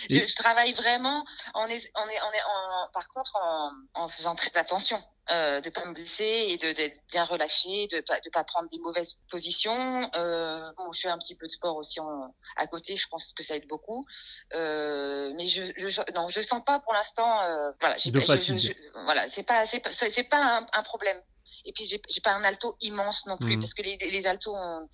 Je, 0.09 0.25
je, 0.25 0.35
travaille 0.35 0.73
vraiment 0.73 1.25
en, 1.53 1.65
est, 1.67 1.89
en, 1.95 2.07
est, 2.09 2.19
en, 2.19 2.91
par 2.93 3.07
contre, 3.07 3.35
en, 3.41 3.71
en 3.93 4.07
faisant 4.09 4.35
très 4.35 4.55
attention 4.55 5.01
euh, 5.31 5.61
de 5.61 5.69
pas 5.69 5.85
me 5.85 5.93
blesser 5.93 6.45
et 6.49 6.57
de 6.57 6.73
d'être 6.73 6.97
bien 7.09 7.23
relâché, 7.23 7.87
de 7.87 8.01
pas 8.01 8.19
de 8.19 8.29
pas 8.29 8.43
prendre 8.43 8.69
des 8.69 8.79
mauvaises 8.79 9.17
positions. 9.29 10.11
Euh, 10.15 10.71
bon, 10.77 10.91
je 10.91 10.99
fais 10.99 11.07
un 11.07 11.17
petit 11.17 11.35
peu 11.35 11.47
de 11.47 11.51
sport 11.51 11.77
aussi 11.77 12.01
en, 12.01 12.35
à 12.57 12.67
côté. 12.67 12.95
Je 12.97 13.07
pense 13.07 13.33
que 13.33 13.41
ça 13.41 13.55
aide 13.55 13.67
beaucoup. 13.67 14.05
Euh, 14.53 15.31
mais 15.35 15.47
je, 15.47 15.63
je 15.77 16.01
non, 16.13 16.27
je 16.27 16.41
sens 16.41 16.61
pas 16.65 16.79
pour 16.79 16.93
l'instant. 16.93 17.41
Euh, 17.43 17.71
voilà, 17.79 17.95
j'ai, 17.95 18.11
je, 18.11 18.57
je, 18.57 18.73
voilà, 19.05 19.29
c'est 19.29 19.43
pas 19.43 19.65
c'est 19.65 19.79
pas 19.79 19.91
c'est 19.93 20.23
pas 20.23 20.59
un, 20.59 20.67
un 20.73 20.83
problème. 20.83 21.21
Et 21.63 21.71
puis 21.73 21.85
j'ai, 21.85 22.01
j'ai 22.09 22.21
pas 22.21 22.31
un 22.33 22.43
alto 22.43 22.75
immense 22.81 23.25
non 23.25 23.37
plus 23.37 23.57
mmh. 23.57 23.59
parce 23.59 23.73
que 23.73 23.81
les, 23.81 23.97
les 23.97 24.27
altos 24.27 24.55
ont, 24.55 24.89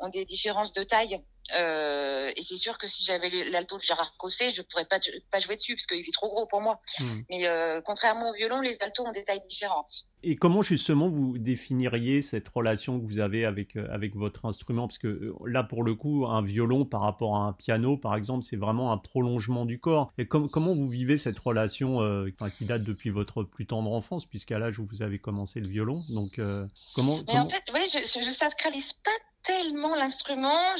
ont 0.00 0.08
des 0.08 0.24
différences 0.24 0.72
de 0.72 0.82
taille. 0.82 1.20
Euh, 1.54 2.32
et 2.36 2.42
c'est 2.42 2.56
sûr 2.56 2.78
que 2.78 2.86
si 2.86 3.04
j'avais 3.04 3.28
l'alto 3.50 3.76
de 3.76 3.82
Gérard 3.82 4.16
Cosset, 4.16 4.50
je 4.50 4.62
pourrais 4.62 4.86
pas 4.86 4.98
pas 5.30 5.38
jouer 5.38 5.56
dessus 5.56 5.74
parce 5.74 5.86
qu'il 5.86 5.98
est 5.98 6.12
trop 6.12 6.28
gros 6.28 6.46
pour 6.46 6.60
moi. 6.60 6.80
Hmm. 6.98 7.20
Mais 7.28 7.46
euh, 7.46 7.80
contrairement 7.84 8.30
au 8.30 8.32
violon, 8.32 8.60
les 8.60 8.80
altos 8.80 9.04
ont 9.04 9.12
des 9.12 9.24
tailles 9.24 9.42
différentes. 9.48 10.06
Et 10.22 10.36
comment 10.36 10.62
justement 10.62 11.10
vous 11.10 11.36
définiriez 11.36 12.22
cette 12.22 12.48
relation 12.48 12.98
que 12.98 13.04
vous 13.04 13.18
avez 13.18 13.44
avec 13.44 13.76
euh, 13.76 13.86
avec 13.90 14.16
votre 14.16 14.46
instrument? 14.46 14.88
Parce 14.88 14.96
que 14.96 15.34
là, 15.44 15.62
pour 15.62 15.82
le 15.82 15.94
coup, 15.94 16.24
un 16.26 16.42
violon 16.42 16.86
par 16.86 17.02
rapport 17.02 17.36
à 17.36 17.40
un 17.40 17.52
piano, 17.52 17.98
par 17.98 18.16
exemple, 18.16 18.42
c'est 18.42 18.56
vraiment 18.56 18.90
un 18.90 18.98
prolongement 18.98 19.66
du 19.66 19.78
corps. 19.78 20.12
Et 20.16 20.26
comment 20.26 20.74
vous 20.74 20.88
vivez 20.88 21.18
cette 21.18 21.38
relation, 21.38 22.00
euh, 22.00 22.30
qui 22.56 22.64
date 22.64 22.84
depuis 22.84 23.10
votre 23.10 23.42
plus 23.42 23.66
tendre 23.66 23.92
enfance, 23.92 24.24
puisqu'à 24.24 24.58
l'âge 24.58 24.78
où 24.78 24.86
vous 24.86 25.02
avez 25.02 25.18
commencé 25.18 25.60
le 25.60 25.68
violon? 25.68 26.00
Donc 26.08 26.40
comment 26.94 27.20
Mais 27.26 27.38
en 27.38 27.48
fait, 27.48 27.64
oui, 27.74 27.80
je, 27.92 27.98
je 27.98 28.30
sacralise 28.30 28.94
pas 28.94 29.10
tellement 29.44 29.94
l'instrument. 29.94 30.76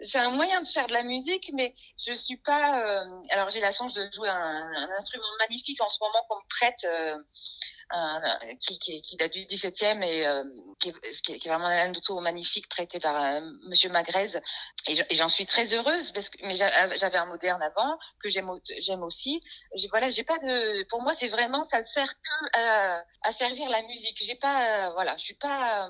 C'est 0.00 0.18
un 0.18 0.30
moyen 0.30 0.62
de 0.62 0.68
faire 0.68 0.86
de 0.86 0.92
la 0.92 1.02
musique, 1.02 1.50
mais 1.54 1.74
je 1.98 2.12
suis 2.12 2.38
pas. 2.38 2.80
Euh, 2.84 3.22
alors 3.30 3.50
j'ai 3.50 3.60
la 3.60 3.72
chance 3.72 3.94
de 3.94 4.08
jouer 4.12 4.28
un, 4.28 4.88
instrument 4.98 5.24
magnifique 5.40 5.80
en 5.82 5.88
ce 5.88 5.98
moment 6.00 6.24
qu'on 6.28 6.36
me 6.36 6.48
prête. 6.48 6.86
Euh, 7.92 8.54
qui, 8.60 9.16
date 9.16 9.32
du 9.32 9.40
17e 9.46 10.04
et 10.04 10.24
euh, 10.24 10.44
qui, 10.78 10.90
est, 11.32 11.48
vraiment 11.48 11.66
un 11.66 11.90
auto 11.90 12.20
magnifique 12.20 12.68
prêté 12.68 13.00
par 13.00 13.20
euh, 13.20 13.40
Monsieur 13.64 13.90
Magrez. 13.90 14.40
Et 14.86 14.96
j'en 15.16 15.26
suis 15.26 15.44
très 15.44 15.74
heureuse 15.74 16.12
parce 16.12 16.30
que 16.30 16.38
mais 16.46 16.54
j'avais 16.54 17.18
un 17.18 17.26
moderne 17.26 17.60
avant 17.60 17.98
que 18.22 18.28
j'aime 18.28 19.02
aussi. 19.02 19.40
Voilà, 19.90 20.08
j'ai 20.08 20.22
pas 20.22 20.38
de. 20.38 20.84
Pour 20.84 21.02
moi, 21.02 21.14
c'est 21.14 21.26
vraiment 21.26 21.64
ça 21.64 21.80
ne 21.80 21.86
sert 21.86 22.14
que 22.14 22.58
à, 22.58 23.02
à, 23.22 23.32
servir 23.32 23.68
la 23.68 23.82
musique. 23.82 24.22
J'ai 24.24 24.36
pas 24.36 24.90
voilà, 24.90 25.16
je 25.16 25.24
suis 25.24 25.34
pas 25.34 25.88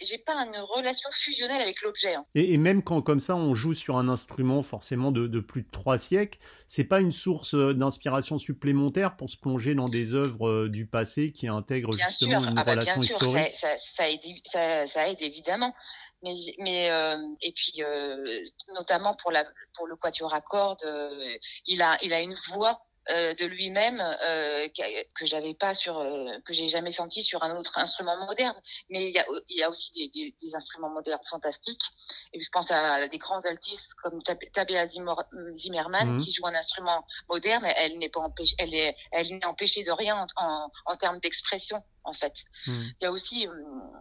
j'ai 0.00 0.18
pas 0.18 0.34
une 0.34 0.58
relation 0.58 1.10
fusionnelle 1.12 1.35
avec 1.44 1.82
l'objet. 1.82 2.14
Hein. 2.14 2.24
Et, 2.34 2.52
et, 2.52 2.56
même 2.56 2.82
quand 2.82 3.02
comme 3.02 3.20
ça 3.20 3.36
on 3.36 3.54
joue 3.54 3.74
sur 3.74 3.96
un 3.96 4.08
instrument 4.08 4.62
forcément 4.62 5.12
de, 5.12 5.26
de 5.26 5.40
plus 5.40 5.62
de 5.62 5.70
trois 5.70 5.98
siècles, 5.98 6.38
c'est 6.66 6.84
pas 6.84 7.00
une 7.00 7.12
source 7.12 7.54
d'inspiration 7.54 8.38
supplémentaire 8.38 9.16
pour 9.16 9.30
se 9.30 9.36
plonger 9.36 9.74
dans 9.74 9.88
des 9.88 10.14
œuvres 10.14 10.68
du 10.68 10.86
passé 10.86 11.32
qui 11.32 11.48
intègre 11.48 11.92
justement 11.92 12.44
une 12.44 12.58
ah 12.58 12.64
bah, 12.64 12.72
relation 12.72 13.00
bien 13.00 13.08
sûr, 13.08 13.16
historique. 13.16 13.54
Ça, 13.54 13.76
ça, 13.76 14.08
aide, 14.08 14.88
ça, 14.88 15.08
aide, 15.08 15.18
évidemment, 15.20 15.74
mais 16.22 16.34
mais 16.58 16.90
euh, 16.90 17.18
et 17.42 17.52
puis 17.52 17.82
euh, 17.82 18.42
notamment 18.74 19.16
pour 19.16 19.30
la 19.30 19.44
pour 19.74 19.86
le 19.86 19.96
quatuor 19.96 20.32
à 20.34 20.40
cordes, 20.40 20.84
euh, 20.84 21.36
il 21.66 21.82
a 21.82 21.98
il 22.02 22.12
a 22.12 22.20
une 22.20 22.34
voix 22.48 22.85
euh, 23.10 23.34
de 23.34 23.46
lui-même 23.46 24.00
euh, 24.00 24.66
que 25.14 25.26
j'avais 25.26 25.54
pas 25.54 25.74
sur 25.74 25.98
euh, 25.98 26.26
que 26.44 26.52
j'ai 26.52 26.66
jamais 26.66 26.90
senti 26.90 27.22
sur 27.22 27.44
un 27.44 27.56
autre 27.56 27.78
instrument 27.78 28.16
moderne. 28.26 28.56
Mais 28.90 29.08
il 29.08 29.14
y 29.14 29.18
a, 29.18 29.24
il 29.48 29.58
y 29.58 29.62
a 29.62 29.70
aussi 29.70 29.92
des, 29.92 30.08
des, 30.08 30.34
des, 30.40 30.54
instruments 30.56 30.90
modernes 30.90 31.20
fantastiques. 31.30 31.84
Et 32.32 32.40
je 32.40 32.48
pense 32.50 32.72
à 32.72 33.06
des 33.06 33.18
grands 33.18 33.44
altistes 33.44 33.94
comme 33.94 34.20
Tabea 34.22 34.86
Zimmerman 34.86 36.14
mhm. 36.14 36.16
qui 36.16 36.32
joue 36.32 36.46
un 36.46 36.54
instrument 36.54 37.06
moderne. 37.28 37.64
Elle 37.76 37.96
n'est 37.98 38.08
pas 38.08 38.20
empêchée, 38.20 38.56
elle 38.58 38.74
est, 38.74 38.96
elle 39.12 39.28
n'est 39.28 39.46
empêchée 39.46 39.84
de 39.84 39.92
rien 39.92 40.26
en, 40.36 40.68
en, 40.86 40.94
termes 40.96 41.20
d'expression 41.20 41.84
en 42.02 42.12
fait. 42.12 42.44
Mhm. 42.66 42.90
Il 43.00 43.04
y 43.04 43.06
a 43.06 43.12
aussi 43.12 43.46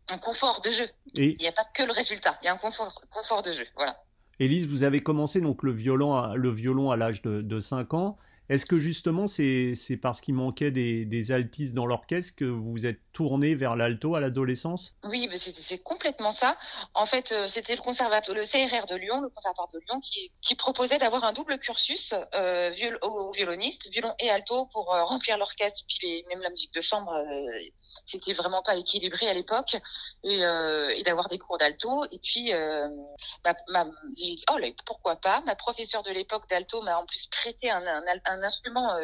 un 0.10 0.18
confort 0.18 0.62
de 0.62 0.72
jeu. 0.72 0.88
Il 1.14 1.38
n'y 1.38 1.48
a 1.48 1.52
pas 1.52 1.66
que 1.76 1.84
le 1.84 1.92
résultat. 1.92 2.40
Il 2.42 2.46
y 2.46 2.50
a 2.50 2.54
un 2.54 2.58
confort, 2.58 3.00
confort 3.12 3.44
de 3.44 3.52
jeu. 3.52 3.68
Voilà. 3.76 4.02
Élise, 4.40 4.68
vous 4.68 4.82
avez 4.82 5.02
commencé 5.02 5.42
donc 5.42 5.62
le 5.62 5.72
violon, 5.72 6.34
le 6.34 6.52
violon 6.52 6.90
à 6.90 6.98
l'âge 6.98 7.22
de, 7.22 7.42
de 7.42 7.60
5 7.60 7.94
ans. 7.94 8.18
Est-ce 8.50 8.66
que 8.66 8.78
justement 8.78 9.28
c'est 9.28 9.74
parce 10.02 10.22
qu'il 10.22 10.36
manquait 10.36 10.72
des, 10.72 11.06
des 11.06 11.32
altistes 11.32 11.74
dans 11.74 11.86
l'orchestre 11.86 12.36
que 12.36 12.46
vous 12.46 12.86
êtes 12.86 13.00
tourné 13.12 13.56
vers 13.56 13.76
l'alto 13.76 14.16
à 14.16 14.20
l'adolescence? 14.20 14.96
Oui, 15.04 15.30
c'est 15.34 15.80
complètement 15.80 16.32
ça. 16.32 16.58
En 16.94 17.06
fait, 17.06 17.32
euh, 17.32 17.48
c'était 17.48 17.76
le 17.76 17.82
conservatoire, 17.82 18.36
le 18.36 18.44
CRR 18.44 18.86
de 18.88 18.96
Lyon, 18.96 19.22
le 19.22 19.30
conservatoire 19.30 19.70
de 19.70 19.80
Lyon, 19.80 20.00
qui, 20.02 20.56
proposait 20.56 20.98
d'avoir 20.98 21.24
un 21.24 21.34
double 21.34 21.58
cursus 21.60 22.14
euh, 22.34 22.72
aux 23.02 23.32
violonistes, 23.32 23.90
violon 23.90 24.14
et 24.20 24.30
alto, 24.30 24.66
pour 24.68 24.94
euh, 24.94 25.04
remplir 25.04 25.38
l'orchestre. 25.38 25.82
Puis 25.88 26.00
les, 26.02 26.26
même 26.30 26.42
la 26.42 26.50
musique 26.50 26.74
de 26.74 26.82
chambre, 26.82 27.14
euh, 27.14 27.60
c'était 28.06 28.34
vraiment 28.34 28.62
pas 28.64 28.76
équilibré 28.76 29.28
à 29.28 29.34
l'époque, 29.34 29.78
et, 30.24 31.04
d'avoir 31.04 31.28
des 31.28 31.38
cours 31.38 31.58
d'alto. 31.58 32.04
Et 32.12 32.20
puis, 32.20 32.48
j'ai 32.48 34.36
dit 34.36 34.46
oh 34.52 34.58
là, 34.58 34.68
pourquoi 34.86 35.16
pas? 35.18 35.42
Ma 35.46 35.56
professeure 35.56 36.04
de 36.04 36.12
l'époque 36.12 36.50
d'alto 36.50 36.82
m'a 36.82 36.98
en 36.98 37.06
plus 37.06 37.28
prêté 37.28 37.70
un 37.70 38.35
instrument 38.44 38.96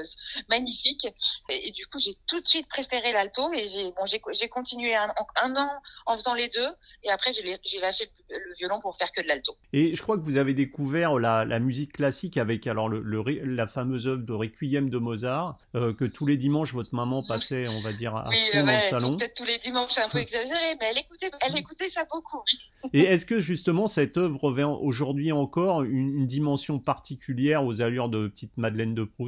magnifique, 0.49 1.07
et, 1.49 1.67
et, 1.67 1.71
du 1.71 1.85
coup 1.87 1.99
j'ai 1.99 2.17
tout 2.27 2.39
de 2.39 2.45
suite 2.45 2.67
préféré 2.67 3.11
l'alto, 3.11 3.51
et 3.53 3.65
j'ai 3.67 3.93
j'ai 4.33 4.49
continué 4.49 4.95
un, 4.95 5.09
an 5.55 5.69
en 6.05 6.13
faisant 6.17 6.33
les 6.33 6.47
deux, 6.47 6.67
et 7.03 7.09
après 7.09 7.31
j'ai 7.33 7.79
lâché 7.79 8.09
le, 8.29 8.53
violon 8.57 8.79
pour 8.79 8.95
faire 8.95 9.11
que 9.11 9.21
de 9.21 9.27
l'alto. 9.27 9.55
Et 9.73 9.95
je 9.95 10.01
crois 10.01 10.17
que 10.17 10.23
vous 10.23 10.37
avez 10.37 10.53
découvert 10.53 11.17
la, 11.19 11.59
musique 11.59 11.93
classique 11.93 12.37
avec 12.37 12.67
alors 12.67 12.89
le, 12.89 13.01
la 13.45 13.67
fameuse 13.67 14.07
œuvre 14.07 14.23
de 14.23 14.33
Requiem 14.33 14.89
de 14.89 14.97
Mozart, 14.97 15.55
euh, 15.75 15.93
que 15.93 16.05
tous 16.05 16.25
les 16.25 16.37
dimanches 16.37 16.73
votre 16.73 16.93
maman 16.95 17.23
passait, 17.23 17.67
on 17.67 17.81
va 17.81 17.93
dire, 17.93 18.15
à 18.15 18.29
fond 18.31 18.65
dans 18.65 18.73
le 18.73 18.79
salon. 18.79 19.17
Peut-être 19.17 19.35
tous 19.35 19.45
les 19.45 19.57
dimanches, 19.57 19.91
c'est 19.91 20.01
un 20.01 20.09
peu 20.09 20.19
exagéré, 20.19 20.75
mais 20.79 20.87
elle 20.91 20.97
écoutait, 20.97 21.31
elle 21.41 21.57
écoutait 21.57 21.89
ça 21.89 22.05
beaucoup. 22.11 22.41
et 22.93 23.01
est-ce 23.01 23.25
que 23.25 23.39
justement 23.39 23.87
cette 23.87 24.17
œuvre 24.17 24.39
revêt 24.43 24.63
aujourd'hui 24.63 25.31
encore 25.31 25.83
une, 25.83 26.25
dimension 26.25 26.79
particulière 26.79 27.65
aux 27.65 27.81
allures 27.81 28.07
de 28.07 28.27
petite 28.27 28.55
Madeleine 28.57 28.93
de 28.93 29.03
Proust? 29.03 29.20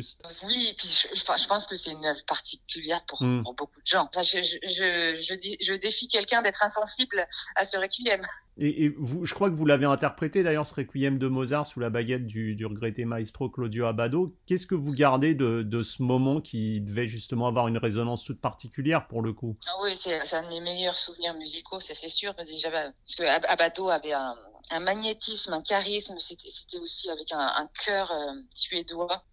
Oui, 0.44 0.68
et 0.70 0.74
puis 0.74 0.88
je, 0.88 1.48
pense 1.48 1.66
que 1.68 1.76
c'est 1.76 1.92
une 1.92 2.06
œuvre 2.06 2.24
particulière 2.26 3.04
pour, 3.08 3.22
hmm. 3.22 3.44
beaucoup 3.44 3.80
de 3.80 3.86
gens. 3.86 4.10
je, 4.16 4.42
je, 4.42 4.58
je, 4.62 5.56
je 5.62 5.74
défie 5.74 6.08
quelqu'un 6.08 6.42
d'être 6.42 6.64
insensible 6.64 7.28
à 7.56 7.66
ce 7.66 7.78
requiem. 7.78 8.26
Et, 8.58 8.90
vous, 8.98 9.26
je 9.26 9.34
crois 9.34 9.50
que 9.50 9.56
vous 9.56 9.66
l'avez 9.66 9.86
interprété 9.86 10.44
d'ailleurs 10.44 10.68
ce 10.68 10.76
requiem 10.76 11.18
de 11.18 11.28
Mozart 11.28 11.66
sous 11.66 11.80
la 11.80 11.90
baguette 11.90 12.28
du, 12.28 12.56
du 12.56 12.66
regretté 12.66 13.04
maestro 13.04 13.50
Claudio 13.50 13.86
Abbado. 13.88 14.36
Qu'est-ce 14.46 14.68
que 14.68 14.76
vous 14.76 14.94
gardez 14.94 15.34
de, 15.34 15.64
de, 15.64 15.82
ce 15.82 16.04
moment 16.04 16.40
qui 16.40 16.80
devait 16.82 17.08
justement 17.08 17.48
avoir 17.48 17.68
une 17.68 17.78
résonance 17.78 18.24
toute 18.24 18.40
particulière 18.40 19.08
pour 19.08 19.24
le 19.24 19.34
coup? 19.34 19.58
Ah 19.66 19.72
Oui, 19.82 19.98
c'est 20.00 20.34
un 20.34 20.44
de 20.44 20.50
mes 20.50 20.62
meilleurs 20.62 20.98
souvenirs 20.98 21.34
musicaux, 21.34 21.80
ça 21.80 21.96
c'est 21.96 22.10
sûr. 22.10 22.34
Déjà, 22.36 22.70
parce 22.70 23.16
que 23.18 23.24
Abbado 23.24 23.90
avait 23.90 24.14
un, 24.14 24.36
un 24.70 24.80
magnétisme, 24.80 25.54
un 25.54 25.62
charisme. 25.62 26.16
C'était 26.20 26.78
aussi 26.78 27.10
avec 27.10 27.32
un, 27.32 27.40
un 27.40 27.68
cœur 27.86 28.12
euh, 28.12 28.34
suédois 28.54 29.24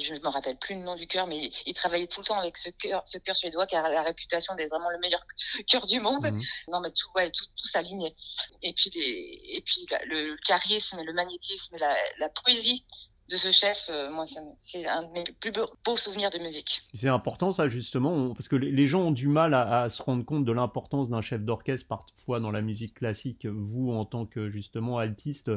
je 0.00 0.14
ne 0.14 0.18
me 0.18 0.28
rappelle 0.28 0.56
plus 0.56 0.74
le 0.74 0.82
nom 0.82 0.96
du 0.96 1.06
cœur, 1.06 1.26
mais 1.26 1.50
il 1.66 1.74
travaillait 1.74 2.06
tout 2.06 2.20
le 2.20 2.26
temps 2.26 2.38
avec 2.38 2.56
ce 2.56 2.70
cœur, 2.70 3.02
ce 3.06 3.18
cœur 3.18 3.36
suédois 3.36 3.66
qui 3.66 3.76
a 3.76 3.88
la 3.88 4.02
réputation 4.02 4.54
d'être 4.54 4.70
vraiment 4.70 4.90
le 4.90 4.98
meilleur 4.98 5.24
cœur 5.70 5.86
du 5.86 6.00
monde. 6.00 6.24
Mhm. 6.24 6.42
Non, 6.68 6.80
mais 6.80 6.90
tout, 6.90 7.08
ouais, 7.14 7.30
tout, 7.30 7.44
tout 7.56 7.68
s'alignait. 7.68 8.14
Et 8.62 8.72
puis, 8.72 8.90
les, 8.94 9.40
et 9.56 9.62
puis 9.64 9.86
le, 10.06 10.36
charisme, 10.46 11.02
le 11.04 11.12
magnétisme, 11.12 11.76
la, 11.78 11.96
la 12.18 12.28
poésie 12.28 12.84
de 13.30 13.36
ce 13.36 13.52
chef, 13.52 13.86
euh, 13.90 14.10
moi, 14.10 14.24
c'est 14.60 14.86
un 14.86 15.04
de 15.04 15.12
mes 15.12 15.24
plus 15.40 15.52
beaux, 15.52 15.96
souvenirs 15.96 16.30
de 16.30 16.38
musique. 16.38 16.82
C'est 16.92 17.08
important 17.08 17.52
ça 17.52 17.68
justement, 17.68 18.34
parce 18.34 18.48
que 18.48 18.56
les 18.56 18.86
gens 18.86 19.02
ont 19.02 19.10
du 19.12 19.28
mal 19.28 19.54
à, 19.54 19.82
à 19.82 19.88
se 19.88 20.02
rendre 20.02 20.24
compte 20.24 20.44
de 20.44 20.52
l'importance 20.52 21.08
d'un 21.08 21.22
chef 21.22 21.40
d'orchestre 21.42 21.86
parfois 21.86 22.40
dans 22.40 22.50
la 22.50 22.60
musique 22.60 22.94
classique. 22.94 23.46
Vous, 23.46 23.92
en 23.92 24.04
tant 24.04 24.26
que 24.26 24.50
justement 24.50 24.98
altiste, 24.98 25.50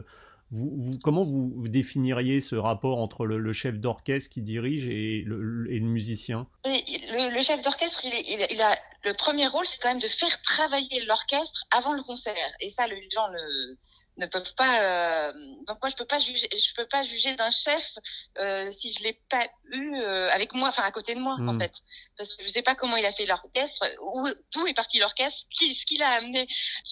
comment 1.03 1.23
vous, 1.23 1.67
définiriez 1.67 2.39
ce 2.39 2.55
rapport 2.55 2.99
entre 2.99 3.25
le, 3.25 3.53
chef 3.53 3.79
d'orchestre 3.79 4.29
qui 4.29 4.41
dirige 4.41 4.87
et 4.87 5.23
le, 5.25 5.79
musicien? 5.79 6.47
Le, 6.65 7.41
chef 7.41 7.61
d'orchestre, 7.61 8.05
il, 8.05 8.61
a 8.61 8.77
le 9.03 9.13
premier 9.13 9.47
rôle, 9.47 9.65
c'est 9.65 9.81
quand 9.81 9.89
même 9.89 9.99
de 9.99 10.07
faire 10.07 10.41
travailler 10.41 11.03
l'orchestre 11.05 11.65
avant 11.71 11.93
le 11.93 12.03
concert. 12.03 12.53
Et 12.61 12.69
ça, 12.69 12.87
les 12.87 13.09
gens 13.09 13.27
ne, 13.29 13.75
ne 14.17 14.25
peuvent 14.25 14.53
pas. 14.55 14.81
Euh, 14.81 15.33
donc 15.67 15.77
moi, 15.81 15.89
je 15.89 15.95
peux 15.95 16.05
pas 16.05 16.19
juger. 16.19 16.47
Je 16.51 16.73
peux 16.75 16.85
pas 16.85 17.03
juger 17.03 17.35
d'un 17.35 17.49
chef 17.49 17.97
euh, 18.37 18.71
si 18.71 18.93
je 18.93 19.03
l'ai 19.03 19.19
pas 19.29 19.45
eu 19.71 19.95
euh, 19.95 20.29
avec 20.31 20.53
moi, 20.53 20.69
enfin 20.69 20.83
à 20.83 20.91
côté 20.91 21.15
de 21.15 21.19
moi, 21.19 21.33
en 21.33 21.53
hmm. 21.53 21.59
fait, 21.59 21.73
parce 22.17 22.35
que 22.35 22.43
je 22.43 22.49
sais 22.49 22.61
pas 22.61 22.75
comment 22.75 22.95
il 22.95 23.05
a 23.05 23.11
fait 23.11 23.25
l'orchestre, 23.25 23.85
où 24.01 24.27
d'où 24.53 24.67
est 24.67 24.73
parti 24.73 24.99
l'orchestre, 24.99 25.47
qui, 25.53 25.73
ce 25.73 25.85
qu'il 25.85 26.01
a 26.01 26.09
amené, 26.09 26.47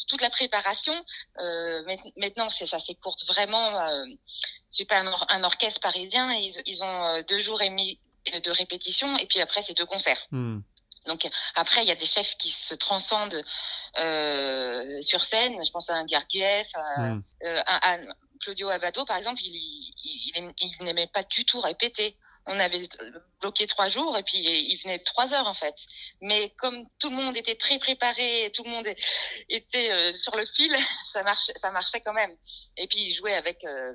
toute 0.07 0.21
la 0.21 0.29
préparation. 0.29 0.93
Euh, 1.39 1.83
maintenant, 2.17 2.49
c'est 2.49 2.65
ça 2.65 2.79
s'écourte 2.79 3.25
vraiment. 3.25 3.79
Euh, 3.79 4.05
j'ai 4.69 4.85
pas 4.85 4.99
un, 4.99 5.07
un, 5.29 5.43
orchestre 5.43 5.79
parisien. 5.79 6.31
Ils, 6.33 6.61
ils 6.65 6.83
ont 6.83 7.21
deux 7.27 7.39
jours 7.39 7.61
et 7.61 7.69
demi 7.69 7.99
de 8.43 8.51
répétition 8.51 9.17
et 9.17 9.25
puis 9.25 9.39
après 9.41 9.61
c'est 9.63 9.75
deux 9.75 9.85
concerts. 9.85 10.27
Hmm. 10.31 10.59
Donc 11.07 11.27
après, 11.55 11.81
il 11.81 11.87
y 11.87 11.91
a 11.91 11.95
des 11.95 12.05
chefs 12.05 12.37
qui 12.37 12.49
se 12.49 12.75
transcendent 12.75 13.43
euh, 13.97 15.01
sur 15.01 15.23
scène. 15.23 15.63
Je 15.63 15.71
pense 15.71 15.89
à 15.89 15.95
un 15.95 16.05
Gergiev, 16.07 16.67
à, 16.73 16.99
hmm. 16.99 17.23
euh, 17.43 17.61
à, 17.65 17.97
Claudio 18.41 18.69
Abado, 18.69 19.05
par 19.05 19.17
exemple. 19.17 19.41
Il, 19.43 19.55
il, 19.55 20.53
il, 20.59 20.83
n'aimait 20.83 21.07
pas 21.07 21.23
du 21.23 21.45
tout 21.45 21.59
répéter. 21.59 22.17
On 22.47 22.57
avait 22.57 22.81
bloqué 23.39 23.67
trois 23.67 23.87
jours 23.87 24.17
et 24.17 24.23
puis 24.23 24.37
il 24.37 24.75
venait 24.77 24.97
trois 24.97 25.31
heures 25.33 25.47
en 25.47 25.53
fait. 25.53 25.75
Mais 26.21 26.49
comme 26.57 26.87
tout 26.97 27.09
le 27.09 27.15
monde 27.15 27.37
était 27.37 27.55
très 27.55 27.77
préparé, 27.77 28.51
tout 28.55 28.63
le 28.63 28.71
monde 28.71 28.87
était 29.47 29.91
euh, 29.91 30.13
sur 30.13 30.35
le 30.35 30.45
fil, 30.45 30.75
ça 31.05 31.21
marchait, 31.21 31.53
ça 31.55 31.69
marchait 31.69 32.01
quand 32.01 32.13
même. 32.13 32.35
Et 32.77 32.87
puis 32.87 32.99
il 32.99 33.13
jouait 33.13 33.35
avec 33.35 33.63
euh, 33.63 33.93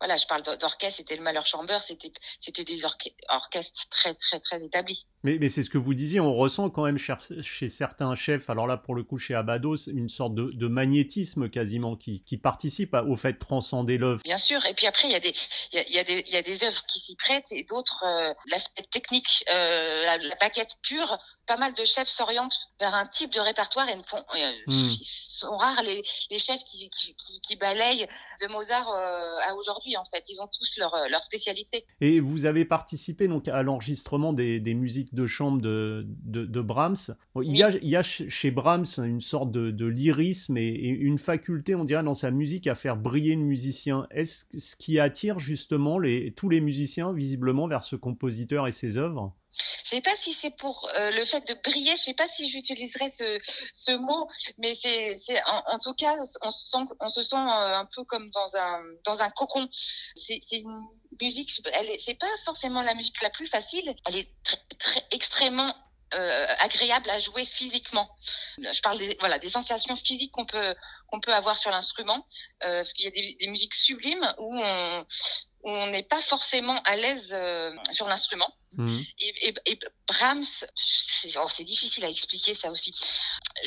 voilà, 0.00 0.16
je 0.16 0.26
parle 0.26 0.42
d'orchestre, 0.42 0.96
c'était 0.96 1.16
le 1.16 1.22
Malheur 1.22 1.44
Chamber, 1.44 1.78
c'était 1.80 2.12
c'était 2.40 2.64
des 2.64 2.84
orchestres 2.84 3.88
très 3.90 4.14
très 4.14 4.40
très 4.40 4.64
établis. 4.64 5.06
Mais, 5.22 5.36
mais 5.38 5.48
c'est 5.48 5.62
ce 5.62 5.68
que 5.68 5.76
vous 5.76 5.92
disiez, 5.92 6.20
on 6.20 6.34
ressent 6.34 6.70
quand 6.70 6.84
même 6.84 6.96
chez, 6.96 7.68
certains 7.68 8.14
chefs, 8.14 8.48
alors 8.48 8.66
là 8.66 8.78
pour 8.78 8.94
le 8.94 9.02
coup 9.02 9.18
chez 9.18 9.34
Abados, 9.34 9.88
une 9.88 10.08
sorte 10.08 10.34
de, 10.34 10.50
de 10.52 10.68
magnétisme 10.68 11.50
quasiment 11.50 11.96
qui, 11.96 12.22
qui 12.22 12.38
participe 12.38 12.94
au 12.94 13.16
fait 13.16 13.34
de 13.34 13.38
transcender 13.38 13.98
l'œuvre. 13.98 14.22
Bien 14.24 14.38
sûr, 14.38 14.64
et 14.64 14.72
puis 14.72 14.86
après 14.86 15.08
il 15.08 15.12
y 15.12 15.16
a 15.16 15.20
des 15.20 15.34
il 15.72 15.76
y 15.76 15.78
a, 15.78 15.88
y 15.90 15.98
a, 15.98 16.04
des 16.04 16.24
il 16.26 16.32
y 16.32 16.36
a 16.36 16.42
des 16.42 16.64
œuvres 16.64 16.82
qui 16.86 17.00
s'y 17.00 17.16
prêtent 17.16 17.52
et 17.52 17.64
d'autres 17.64 18.04
euh, 18.06 18.32
l'aspect 18.46 18.86
technique, 18.90 19.44
euh, 19.50 20.04
la, 20.04 20.16
la, 20.16 20.34
baguette 20.36 20.76
pure. 20.82 21.18
Pas 21.46 21.56
mal 21.56 21.74
de 21.74 21.84
chefs 21.84 22.08
s'orientent 22.08 22.70
vers 22.78 22.94
un 22.94 23.06
type 23.06 23.32
de 23.32 23.40
répertoire 23.40 23.88
et 23.88 23.96
ne 23.96 24.02
font 24.04 24.24
euh, 24.36 24.52
hmm. 24.66 24.90
sont 25.02 25.56
rares 25.56 25.82
les, 25.82 26.02
les 26.30 26.38
chefs 26.38 26.62
qui, 26.64 26.88
qui, 26.90 27.14
qui, 27.16 27.40
qui 27.40 27.56
balayent 27.56 28.08
de 28.40 28.46
Mozart 28.46 28.88
euh, 28.88 29.38
à 29.48 29.54
aujourd'hui 29.54 29.89
en 29.96 30.04
fait. 30.04 30.28
Ils 30.28 30.40
ont 30.40 30.48
tous 30.48 30.76
leur 30.78 30.94
leur 31.10 31.22
spécialité. 31.22 31.84
Et 32.00 32.20
vous 32.20 32.46
avez 32.46 32.64
participé 32.64 33.28
donc 33.28 33.48
à 33.48 33.62
l'enregistrement 33.62 34.32
des, 34.32 34.60
des 34.60 34.74
musiques 34.74 35.14
de 35.14 35.26
chambre 35.26 35.60
de, 35.60 36.06
de, 36.06 36.60
Brahms. 36.60 37.14
il, 37.42 37.56
y 37.56 37.62
a, 37.62 37.70
il, 37.70 37.88
y 37.88 37.96
a, 37.96 38.02
chez 38.02 38.50
Brahms 38.50 38.84
une 38.98 39.20
sorte 39.20 39.50
de, 39.50 39.70
de 39.70 39.86
lyrisme 39.86 40.56
et, 40.56 40.68
une 40.68 41.18
faculté, 41.18 41.74
on 41.74 41.84
dirait, 41.84 42.02
dans 42.02 42.14
sa 42.14 42.30
musique 42.30 42.66
à 42.66 42.74
faire 42.74 42.96
briller 42.96 43.34
le 43.34 43.42
musicien. 43.42 44.06
Est-ce 44.10 44.44
ce 44.56 44.76
qui 44.76 44.98
attire 44.98 45.38
justement 45.38 45.98
les, 45.98 46.32
tous 46.32 46.48
les 46.48 46.60
musiciens 46.60 47.12
visiblement 47.12 47.66
vers 47.66 47.82
ce 47.82 47.96
compositeur 47.96 48.66
et 48.66 48.72
ses 48.72 48.96
œuvres? 48.96 49.34
Je 49.84 49.90
sais 49.96 50.00
pas 50.00 50.16
si 50.16 50.32
c'est 50.32 50.50
pour 50.50 50.88
euh, 50.94 51.10
le 51.10 51.24
fait 51.24 51.46
de 51.46 51.54
briller, 51.54 51.96
je 51.96 52.02
sais 52.02 52.14
pas 52.14 52.28
si 52.28 52.48
j'utiliserais 52.48 53.08
ce, 53.08 53.38
ce 53.72 53.92
mot, 53.92 54.28
mais 54.58 54.74
c'est, 54.74 55.18
c'est 55.18 55.42
en, 55.44 55.78
tout 55.78 55.94
cas, 55.94 56.16
on 56.42 56.50
se 56.50 56.70
sent, 56.70 56.84
on 57.00 57.08
se 57.08 57.22
sent 57.22 57.36
euh, 57.36 57.78
un 57.78 57.86
peu 57.86 58.04
comme 58.04 58.30
dans 58.30 58.56
un 58.56 58.82
dans 59.04 59.20
un 59.20 59.30
cocon. 59.30 59.68
C'est, 60.14 60.40
c'est 60.42 60.58
une 60.58 60.82
musique, 61.20 61.50
elle 61.72 61.90
c'est 61.98 62.14
pas 62.14 62.26
forcément 62.44 62.82
la 62.82 62.94
musique 62.94 63.20
la 63.22 63.30
plus 63.30 63.46
facile, 63.46 63.94
elle 64.06 64.16
est 64.16 64.30
très, 64.44 64.58
très 64.78 65.06
extrêmement 65.10 65.74
euh, 66.14 66.46
agréable 66.60 67.10
à 67.10 67.18
jouer 67.18 67.44
physiquement. 67.44 68.08
Je 68.58 68.80
parle 68.82 68.98
des 68.98 69.16
voilà 69.18 69.38
des 69.38 69.50
sensations 69.50 69.96
physiques 69.96 70.32
qu'on 70.32 70.46
peut 70.46 70.74
qu'on 71.08 71.20
peut 71.20 71.34
avoir 71.34 71.58
sur 71.58 71.70
l'instrument, 71.72 72.24
parce 72.60 72.92
qu'il 72.92 73.06
y 73.06 73.08
a 73.08 73.10
des, 73.10 73.36
des, 73.40 73.48
musiques 73.48 73.74
sublimes 73.74 74.32
où 74.38 74.56
on 74.56 75.04
où 75.62 75.70
on 75.70 75.88
n'est 75.88 76.02
pas 76.02 76.22
forcément 76.22 76.80
à 76.82 76.96
l'aise 76.96 77.36
sur 77.90 78.06
l'instrument. 78.06 78.52
Mmh. 78.72 79.00
Et, 79.18 79.48
et, 79.48 79.54
et, 79.66 79.78
Brahms, 80.06 80.44
oh, 81.36 81.48
c'est 81.48 81.64
difficile 81.64 82.04
à 82.04 82.08
expliquer 82.08 82.54
ça 82.54 82.70
aussi. 82.70 82.94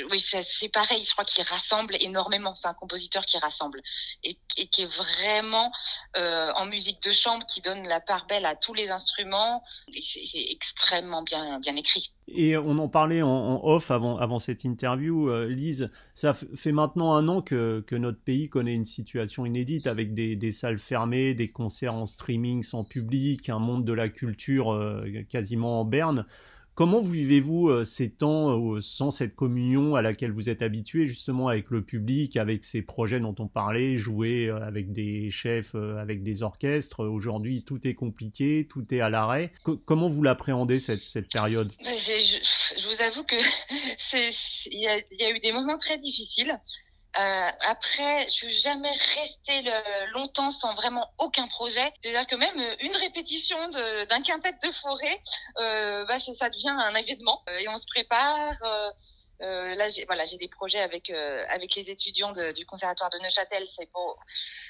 Oui, 0.09 0.19
c'est 0.19 0.69
pareil, 0.69 1.03
je 1.03 1.11
crois 1.11 1.25
qu'il 1.25 1.43
rassemble 1.43 1.97
énormément. 1.99 2.55
C'est 2.55 2.67
un 2.67 2.73
compositeur 2.73 3.25
qui 3.25 3.37
rassemble 3.37 3.81
et, 4.23 4.37
et 4.55 4.67
qui 4.67 4.83
est 4.83 4.85
vraiment 4.85 5.71
euh, 6.15 6.53
en 6.53 6.65
musique 6.65 7.01
de 7.03 7.11
chambre, 7.11 7.45
qui 7.45 7.59
donne 7.59 7.85
la 7.87 7.99
part 7.99 8.25
belle 8.27 8.45
à 8.45 8.55
tous 8.55 8.73
les 8.73 8.91
instruments. 8.91 9.63
C'est 9.91 10.47
extrêmement 10.49 11.21
bien, 11.21 11.59
bien 11.59 11.75
écrit. 11.75 12.12
Et 12.27 12.57
on 12.57 12.77
en 12.77 12.87
parlait 12.87 13.21
en, 13.21 13.61
off 13.63 13.91
avant, 13.91 14.39
cette 14.39 14.63
interview, 14.63 15.29
euh, 15.29 15.47
Lise. 15.47 15.89
Ça 16.13 16.33
fait 16.33 16.71
maintenant 16.71 17.13
un 17.13 17.27
an 17.27 17.41
que, 17.41 17.83
notre 17.91 18.19
pays 18.19 18.49
connaît 18.49 18.73
une 18.73 18.85
situation 18.85 19.45
inédite 19.45 19.87
avec 19.87 20.13
des, 20.13 20.35
des, 20.35 20.51
salles 20.51 20.79
fermées, 20.79 21.33
des 21.33 21.49
concerts 21.49 21.93
en 21.93 22.05
streaming 22.05 22.63
sans 22.63 22.83
public, 22.83 23.49
un 23.49 23.59
monde 23.59 23.85
de 23.85 23.93
la 23.93 24.09
culture 24.09 24.71
euh, 24.71 25.05
quasiment 25.29 25.81
en 25.81 25.85
berne. 25.85 26.25
Comment 26.75 27.01
vivez-vous 27.01 27.69
euh, 27.69 27.83
ces 27.83 28.09
temps 28.09 28.57
euh, 28.57 28.81
sans 28.81 29.11
cette 29.11 29.35
communion 29.35 29.93
à 29.93 30.01
laquelle 30.01 30.31
vous 30.31 30.49
êtes 30.49 30.63
habitué 30.63 31.05
justement 31.05 31.47
avec 31.47 31.69
le 31.69 31.83
public, 31.83 32.35
avec 32.35 32.63
ces 32.63 32.81
projets 32.81 33.19
dont 33.19 33.35
on 33.37 33.47
parlait, 33.47 33.95
jouer 33.95 34.47
euh, 34.47 34.59
avec 34.65 34.91
des 34.91 35.29
chefs, 35.29 35.75
avec 35.75 36.23
des 36.23 36.41
orchestres? 36.41 37.01
Aujourd'hui, 37.01 37.63
tout 37.63 37.87
est 37.87 37.93
compliqué, 37.93 38.67
tout 38.67 38.91
est 38.91 39.01
à 39.01 39.09
l'arrêt. 39.09 39.53
comment 39.85 40.09
vous 40.09 40.23
l'appréhendez 40.23 40.79
cette, 40.79 41.03
cette 41.03 41.31
période? 41.31 41.71
Je, 41.79 42.87
vous 42.87 43.01
avoue 43.03 43.23
que 43.23 43.35
il 44.71 44.79
y, 44.79 45.21
y 45.21 45.25
a 45.25 45.29
eu 45.29 45.39
des 45.39 45.51
moments 45.51 45.77
très 45.77 45.99
difficiles. 45.99 46.59
Euh, 47.19 47.49
après, 47.61 48.23
je 48.23 48.33
suis 48.33 48.53
jamais 48.53 48.91
restée 49.15 49.63
longtemps 50.13 50.49
sans 50.49 50.73
vraiment 50.73 51.11
aucun 51.19 51.47
projet. 51.47 51.93
C'est-à-dire 52.01 52.25
que 52.25 52.35
même 52.35 52.75
une 52.79 52.95
répétition 52.95 53.57
d'un 53.69 54.21
quintet 54.21 54.53
de 54.63 54.71
forêt, 54.71 55.21
euh, 55.59 56.05
bah, 56.05 56.19
ça 56.19 56.49
devient 56.49 56.69
un 56.69 56.95
événement. 56.95 57.43
Euh, 57.49 57.57
et 57.59 57.69
on 57.69 57.75
se 57.75 57.85
prépare. 57.85 58.55
Euh, 59.43 59.75
là, 59.75 59.89
j'ai 59.89 60.05
voilà, 60.05 60.23
j'ai 60.25 60.37
des 60.37 60.47
projets 60.47 60.79
avec 60.79 61.09
euh, 61.09 61.43
avec 61.49 61.75
les 61.75 61.89
étudiants 61.89 62.31
de, 62.31 62.53
du 62.53 62.65
conservatoire 62.65 63.09
de 63.09 63.17
Neuchâtel. 63.19 63.67
C'est 63.67 63.91
beau. 63.91 64.15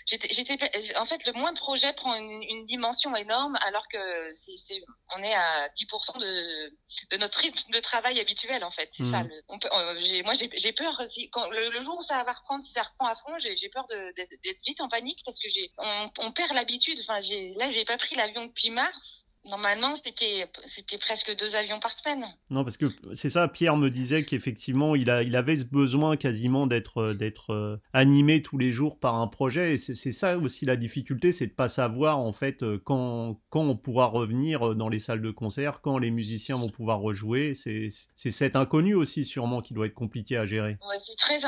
J'étais, 0.06 0.28
j'étais, 0.34 0.58
en 0.98 1.06
fait, 1.06 1.26
le 1.28 1.34
moins 1.34 1.54
de 1.54 1.60
projets 1.60 1.94
prend 1.94 2.16
une, 2.16 2.42
une 2.44 2.66
dimension 2.66 3.16
énorme, 3.16 3.58
alors 3.62 3.88
que 3.88 4.34
c'est, 4.34 4.82
on 5.16 5.22
est 5.22 5.34
à 5.34 5.70
10% 5.70 6.20
de, 6.20 6.74
de 7.12 7.18
notre 7.18 7.40
rythme 7.40 7.72
de 7.72 7.80
travail 7.80 8.20
habituel, 8.20 8.64
en 8.64 8.72
fait. 8.72 8.90
C'est 8.94 9.10
ça. 9.12 9.24
Mmh. 9.24 9.28
Le, 9.28 9.44
on 9.50 9.60
peut, 9.60 9.70
euh, 9.72 9.96
j'ai, 10.00 10.24
moi, 10.24 10.34
j'ai, 10.34 10.74
peur 10.74 11.02
si, 11.10 11.30
quand, 11.30 11.50
le, 11.50 11.80
jour 11.82 11.98
où 11.98 12.02
ça 12.02 12.24
va 12.24 12.34
reprendre, 12.34 12.64
si 12.64 12.72
ça 12.72 12.82
reprend 12.82 13.08
à 13.08 13.16
fond, 13.16 13.38
j'ai, 13.38 13.70
peur 13.70 13.86
d'être, 13.88 14.32
vite 14.66 14.82
en 14.82 14.90
panique 14.90 15.22
parce 15.26 15.40
que 15.40 15.50
j'ai, 15.50 15.72
on, 15.78 16.10
on 16.20 16.32
perd 16.32 16.54
l'habitude. 16.54 16.98
Enfin, 17.02 17.20
j'ai, 17.20 17.54
là, 17.56 17.70
j'ai 17.70 17.86
pas 17.86 17.98
pris 17.98 18.16
l'avion 18.16 18.46
depuis 18.46 18.72
mars. 18.72 19.23
Normalement, 19.46 19.94
c'était 19.96 20.50
c'était 20.64 20.98
presque 20.98 21.36
deux 21.38 21.58
avions 21.58 21.80
par 21.82 21.92
semaine. 21.98 22.24
Non, 22.50 22.64
parce 22.64 22.78
que 22.78 22.86
c'est 23.14 23.28
ça. 23.28 23.50
Pierre 23.50 23.76
me 23.76 23.90
disait 23.90 24.24
qu'effectivement, 24.24 24.96
il 24.96 25.10
il 25.26 25.36
avait 25.36 25.58
ce 25.58 25.66
besoin 25.66 26.16
quasiment 26.16 26.66
d'être 26.66 27.02
euh, 27.02 27.32
euh, 27.50 27.78
animé 27.92 28.42
tous 28.42 28.58
les 28.58 28.72
jours 28.72 29.00
par 29.00 29.16
un 29.16 29.28
projet. 29.28 29.74
Et 29.74 29.78
c'est 29.78 30.14
ça 30.14 30.38
aussi 30.38 30.66
la 30.66 30.78
difficulté, 30.78 31.34
c'est 31.34 31.48
de 31.48 31.54
pas 31.54 31.68
savoir 31.68 32.20
en 32.20 32.32
fait 32.32 32.64
euh, 32.64 32.82
quand 32.86 33.42
quand 33.50 33.64
on 33.64 33.76
pourra 33.76 34.06
revenir 34.06 34.76
dans 34.76 34.88
les 34.88 35.00
salles 35.00 35.22
de 35.22 35.32
concert, 35.32 35.82
quand 35.82 35.98
les 35.98 36.12
musiciens 36.12 36.58
vont 36.58 36.70
pouvoir 36.70 37.00
rejouer. 37.00 37.54
C'est 37.54 37.90
cet 38.16 38.56
inconnu 38.56 38.96
aussi 38.96 39.26
sûrement 39.26 39.62
qui 39.62 39.74
doit 39.74 39.88
être 39.88 39.94
compliqué 39.94 40.38
à 40.38 40.46
gérer. 40.46 40.78
Ouais, 40.88 41.00
c'est 41.00 41.18
très 41.18 41.40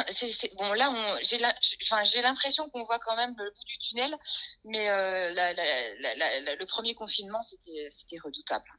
bon 0.57 0.73
là. 0.73 1.17
J'ai 1.21 2.21
l'impression 2.21 2.69
qu'on 2.69 2.83
voit 2.83 2.99
quand 2.99 3.15
même 3.15 3.33
le 3.37 3.45
bout 3.45 3.65
du 3.67 3.77
tunnel, 3.77 4.13
mais 4.65 4.85
la, 4.85 5.53
la, 5.53 6.55
le 6.55 6.65
premier 6.65 6.93
confinement 6.93 7.41
c'était 7.41 7.84
c'était 7.91 8.17
redoutable. 8.19 8.69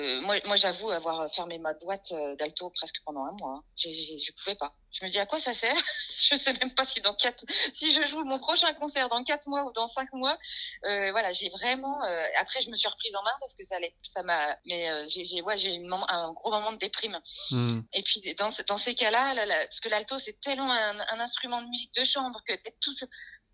Euh, 0.00 0.20
moi, 0.20 0.36
moi 0.44 0.56
j'avoue 0.56 0.90
avoir 0.90 1.32
fermé 1.32 1.58
ma 1.58 1.72
boîte 1.74 2.12
euh, 2.12 2.36
d'alto 2.36 2.70
presque 2.70 2.96
pendant 3.04 3.24
un 3.24 3.32
mois. 3.32 3.54
Hein. 3.58 3.64
Je 3.76 4.32
pouvais 4.32 4.54
pas. 4.54 4.72
Je 4.92 5.04
me 5.04 5.10
dis 5.10 5.18
à 5.18 5.26
quoi 5.26 5.40
ça 5.40 5.54
sert? 5.54 5.74
Je 6.30 6.36
sais 6.36 6.52
même 6.54 6.74
pas 6.74 6.84
si 6.84 7.00
dans 7.00 7.14
quatre, 7.14 7.44
si 7.72 7.90
je 7.90 8.04
joue 8.04 8.22
mon 8.24 8.38
prochain 8.38 8.74
concert 8.74 9.08
dans 9.08 9.24
quatre 9.24 9.48
mois 9.48 9.64
ou 9.64 9.72
dans 9.72 9.86
cinq 9.86 10.12
mois. 10.12 10.36
Euh, 10.84 11.10
voilà, 11.10 11.32
j'ai 11.32 11.48
vraiment. 11.48 12.04
Euh, 12.04 12.26
après, 12.38 12.60
je 12.60 12.68
me 12.68 12.74
suis 12.74 12.88
reprise 12.88 13.14
en 13.16 13.22
main 13.22 13.32
parce 13.40 13.54
que 13.54 13.64
ça 13.64 13.76
allait, 13.76 13.94
ça 14.02 14.22
m'a. 14.22 14.58
Mais 14.66 15.08
j'ai, 15.08 15.40
ouais, 15.40 15.56
j'ai 15.56 15.80
un 16.08 16.32
gros 16.32 16.50
moment 16.50 16.72
de 16.72 16.76
déprime. 16.76 17.18
Hmm. 17.50 17.80
Et 17.94 18.02
puis 18.02 18.34
dans, 18.34 18.48
dans 18.66 18.76
ces 18.76 18.94
cas-là, 18.94 19.34
parce 19.64 19.80
que 19.80 19.88
l'alto 19.88 20.18
c'est 20.18 20.38
tellement 20.40 20.70
un, 20.70 21.00
un, 21.00 21.20
instrument 21.20 21.62
de 21.62 21.68
musique 21.68 21.94
de 21.94 22.04
chambre 22.04 22.42
que 22.46 22.52
tout 22.80 22.92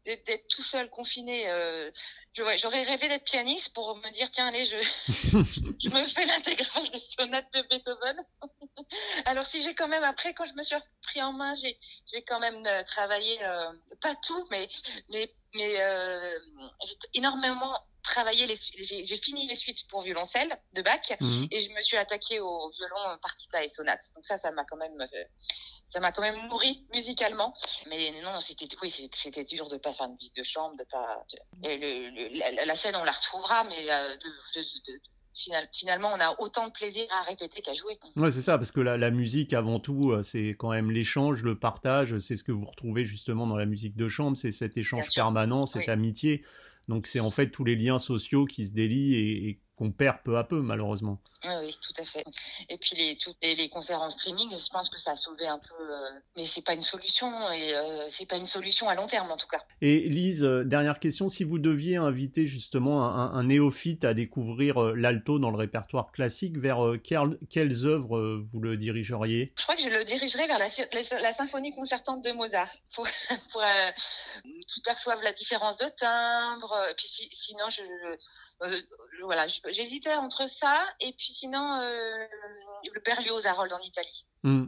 d'être 0.05 0.49
tout 0.49 0.63
seul 0.63 0.91
confiné. 0.91 1.49
Euh, 1.49 1.91
J'aurais 2.35 2.83
rêvé 2.83 3.09
d'être 3.09 3.25
pianiste 3.25 3.73
pour 3.75 3.97
me 3.97 4.11
dire 4.11 4.29
tiens 4.31 4.49
allez 4.49 4.67
je 4.67 4.77
je 5.79 5.89
me 5.89 6.05
fais 6.09 6.25
l'intégrale 6.25 6.91
des 6.91 6.99
sonates 6.99 7.53
de 7.55 7.63
Beethoven. 7.71 8.17
Alors 9.25 9.47
si 9.47 9.63
j'ai 9.63 9.75
quand 9.75 9.87
même 9.87 10.03
après 10.03 10.35
quand 10.35 10.45
je 10.45 10.55
me 10.55 10.65
suis 10.65 10.75
pris 11.03 11.23
en 11.23 11.33
main 11.33 11.55
j'ai 11.55 11.79
j'ai 12.13 12.23
quand 12.23 12.41
même 12.41 12.67
euh, 12.67 12.83
travaillé 12.85 13.41
euh, 13.45 13.73
pas 14.01 14.17
tout 14.17 14.45
mais 14.51 14.69
mais 15.11 15.33
mais 15.55 15.81
euh, 15.81 16.39
j'ai 16.85 16.97
énormément 17.15 17.73
travaillé 18.03 18.47
les 18.47 18.57
j'ai 18.57 19.17
fini 19.17 19.47
les 19.47 19.55
suites 19.55 19.87
pour 19.87 20.03
violoncelle 20.03 20.59
de 20.73 20.83
Bach 20.83 21.13
mhm. 21.21 21.47
et 21.53 21.61
je 21.61 21.71
me 21.71 21.81
suis 21.83 21.97
attaquée 21.97 22.41
au 22.41 22.69
violon 22.71 23.19
partita 23.23 23.63
et 23.63 23.69
sonate. 23.69 24.11
Donc 24.17 24.27
ça 24.27 24.39
ça 24.39 24.51
m'a 24.51 24.65
quand 24.65 24.77
même 24.77 25.07
ça 25.87 26.01
m'a 26.01 26.13
quand 26.13 26.23
même 26.23 26.49
nourri 26.49 26.85
musicalement. 26.93 27.55
Mais 27.89 28.13
non, 28.23 28.41
c'était 28.41 28.67
oui, 28.83 28.91
c'était 28.91 29.45
dur 29.45 29.69
de 29.69 29.77
pas 29.77 29.93
faire 29.93 30.07
une 30.07 30.17
visite 30.17 30.37
de 30.37 30.43
chambre, 30.43 30.77
de 30.77 30.85
pas. 30.91 31.25
Et 31.63 31.79
le, 31.79 32.65
la, 32.67 32.75
scène, 32.75 32.97
on 32.97 33.05
la 33.05 33.13
retrouvera, 33.13 33.65
mais 33.65 33.91
euh, 33.91 34.17
de, 34.17 34.61
de, 34.61 35.01
finalement, 35.73 36.13
on 36.15 36.21
a 36.21 36.35
autant 36.41 36.67
de 36.67 36.73
plaisir 36.73 37.05
à 37.11 37.23
répéter 37.23 37.61
qu'à 37.61 37.73
jouer. 37.73 37.99
Ouais, 38.17 38.31
c'est 38.31 38.41
ça, 38.41 38.57
parce 38.57 38.71
que 38.71 38.81
la, 38.81 38.97
la, 38.97 39.11
musique, 39.11 39.53
avant 39.53 39.81
tout, 39.81 40.13
euh, 40.13 40.23
c'est 40.23 40.51
quand 40.51 40.71
même 40.71 40.91
l'échange, 40.91 41.43
le 41.43 41.59
partage. 41.59 42.19
C'est 42.19 42.37
ce 42.37 42.45
que 42.45 42.53
vous 42.53 42.65
retrouvez 42.65 43.05
justement 43.05 43.47
dans 43.47 43.57
la 43.57 43.67
musique 43.67 43.97
de 43.97 44.09
chambre, 44.09 44.37
c'est 44.37 44.53
cet 44.53 44.77
échange 44.77 45.07
permanent, 45.15 45.67
cette 45.67 45.89
amitié. 45.89 46.45
Donc, 46.89 47.07
c'est 47.07 47.21
en 47.21 47.31
fait 47.31 47.51
tous 47.51 47.65
les 47.65 47.77
liens 47.77 47.99
sociaux 47.99 48.45
qui 48.45 48.67
se 48.67 48.73
délient 48.73 49.15
et, 49.15 49.49
et 49.49 49.61
qu'on 49.77 49.91
perd 49.91 50.19
peu 50.25 50.37
à 50.37 50.45
peu, 50.45 50.61
malheureusement. 50.61 51.19
Oui, 51.45 51.51
oui, 51.65 51.79
tout 51.83 52.01
à 52.01 52.05
fait. 52.05 52.25
Et 52.69 52.79
puis 52.79 52.97
les, 52.97 53.17
tout, 53.17 53.35
les, 53.43 53.69
concerts 53.69 54.01
en 54.01 54.09
streaming, 54.09 54.49
je 54.51 54.69
pense 54.71 54.89
que 54.89 54.99
ça 54.99 55.13
a 55.13 55.17
sauvé 55.17 55.47
un 55.47 55.59
peu, 55.59 55.75
euh, 55.75 56.09
mais 56.37 56.47
c'est 56.47 56.63
pas 56.63 56.75
une 56.75 56.83
solution 56.83 57.29
et 57.51 57.75
euh, 57.75 58.07
c'est 58.09 58.27
pas 58.27 58.37
une 58.37 58.47
solution 58.47 58.89
à 58.89 58.95
long 58.95 59.07
terme 59.07 59.31
en 59.31 59.37
tout 59.37 59.47
cas. 59.47 59.61
Et 59.81 60.09
Lise, 60.09 60.45
euh, 60.45 60.65
dernière 60.65 60.99
question, 61.01 61.29
si 61.29 61.45
vous 61.45 61.59
deviez 61.59 61.97
inviter 61.97 62.47
justement 62.47 63.05
un, 63.05 63.45
néophyte 63.45 64.05
à 64.05 64.15
découvrir 64.15 64.81
l'alto 64.95 65.39
dans 65.39 65.51
le 65.51 65.59
répertoire 65.59 66.13
classique, 66.13 66.57
vers 66.57 66.79
quelles 67.03 67.87
œuvres 67.87 68.43
vous 68.53 68.61
le 68.61 68.77
dirigeriez? 68.77 69.53
Je 69.59 69.63
crois 69.65 69.77
que 69.77 69.83
je 69.83 69.89
le 69.89 70.05
dirigerais 70.05 70.47
vers 70.47 70.59
la, 70.59 71.33
symphonie 71.33 71.75
concertante 71.75 72.25
de 72.25 72.33
Mozart, 72.33 72.71
pour, 72.95 73.07
pour 73.53 73.63
qui 74.67 74.81
perçoivent 74.81 75.23
la 75.23 75.33
différence 75.33 75.77
de 75.77 75.87
timbre. 75.99 76.75
Et 76.91 76.95
puis 76.95 77.07
sinon, 77.07 77.69
je 77.69 77.83
euh, 78.05 78.17
voilà, 79.23 79.47
j'hésitais 79.47 80.15
entre 80.15 80.47
ça 80.47 80.85
et 81.01 81.13
puis 81.13 81.33
sinon 81.33 81.81
euh, 81.81 82.27
le 82.93 83.01
Berlioz 83.01 83.47
Harold 83.47 83.73
en 83.73 83.81
Italie. 83.81 84.27
Hmm. 84.43 84.67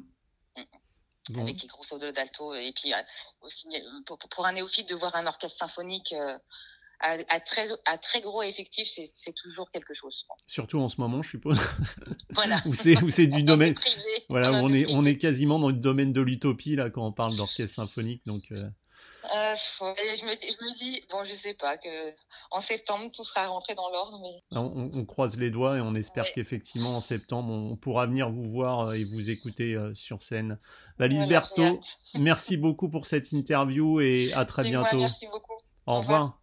Hmm. 0.57 1.41
Avec 1.41 1.61
les 1.61 1.69
gros 1.69 1.83
solos 1.83 2.13
d'alto 2.13 2.55
et 2.55 2.73
puis 2.73 2.95
euh, 2.95 3.03
aussi 3.41 3.69
pour, 4.07 4.47
un 4.47 4.53
néophyte 4.53 4.89
de 4.89 4.95
voir 4.95 5.15
un 5.17 5.27
orchestre 5.27 5.59
symphonique 5.59 6.15
à, 7.01 7.41
très, 7.41 7.69
à 7.85 7.99
très 7.99 8.21
gros 8.21 8.43
effectif, 8.43 8.87
c'est 8.87 9.35
toujours 9.35 9.71
quelque 9.71 9.95
chose. 9.95 10.27
Surtout 10.47 10.81
en 10.81 10.89
ce 10.89 11.01
moment, 11.01 11.23
je 11.23 11.31
suppose. 11.31 11.59
Voilà. 12.31 12.57
où 12.67 12.75
c'est 12.75 13.27
du 13.27 13.43
domaine. 13.45 13.75
voilà, 14.29 14.53
on, 14.63 14.73
est, 14.73 14.87
on 14.91 15.05
est 15.05 15.17
quasiment 15.17 15.59
dans 15.59 15.69
le 15.69 15.75
domaine 15.75 16.13
de 16.13 16.21
l'utopie 16.21 16.77
là 16.77 16.91
quand 16.91 17.07
on 17.07 17.13
parle 17.13 17.35
d'orchestre 17.37 17.77
symphonique. 17.77 18.23
Donc, 18.27 18.45
euh, 18.53 18.69
je, 19.25 20.25
me, 20.25 20.31
je 20.33 20.65
me 20.65 20.79
dis, 20.79 21.03
bon, 21.11 21.25
je 21.25 21.33
sais 21.33 21.55
pas, 21.55 21.79
que 21.79 21.89
en 22.51 22.61
septembre, 22.61 23.11
tout 23.13 23.25
sera 23.25 23.47
rentré 23.47 23.75
dans 23.75 23.91
l'ordre. 23.91 24.19
Mais... 24.23 24.43
On, 24.53 24.91
on, 24.93 25.05
croise 25.05 25.37
les 25.39 25.51
doigts 25.51 25.79
et 25.79 25.81
on 25.81 25.95
espère 25.95 26.27
qu'effectivement, 26.35 26.97
en 26.97 27.01
septembre, 27.01 27.53
on 27.53 27.77
pourra 27.77 28.07
venir 28.07 28.31
vous 28.31 28.49
voir 28.49 28.89
euh, 28.89 28.93
et 28.93 29.05
vous 29.05 29.31
écouter 29.31 29.75
euh, 29.75 29.95
sur 29.95 30.23
scène. 30.23 30.59
Valise 30.99 31.25
voilà, 31.25 31.41
Berthaud, 31.41 31.81
merci 32.19 32.57
beaucoup 32.57 32.89
pour 32.89 33.07
cette 33.07 33.33
interview 33.33 34.01
et 34.01 34.33
à 34.33 34.45
très 34.45 34.65
bientôt. 34.65 34.99
merci 34.99 35.27
beaucoup. 35.27 35.57
Au, 35.87 35.99
revoir. 35.99 36.41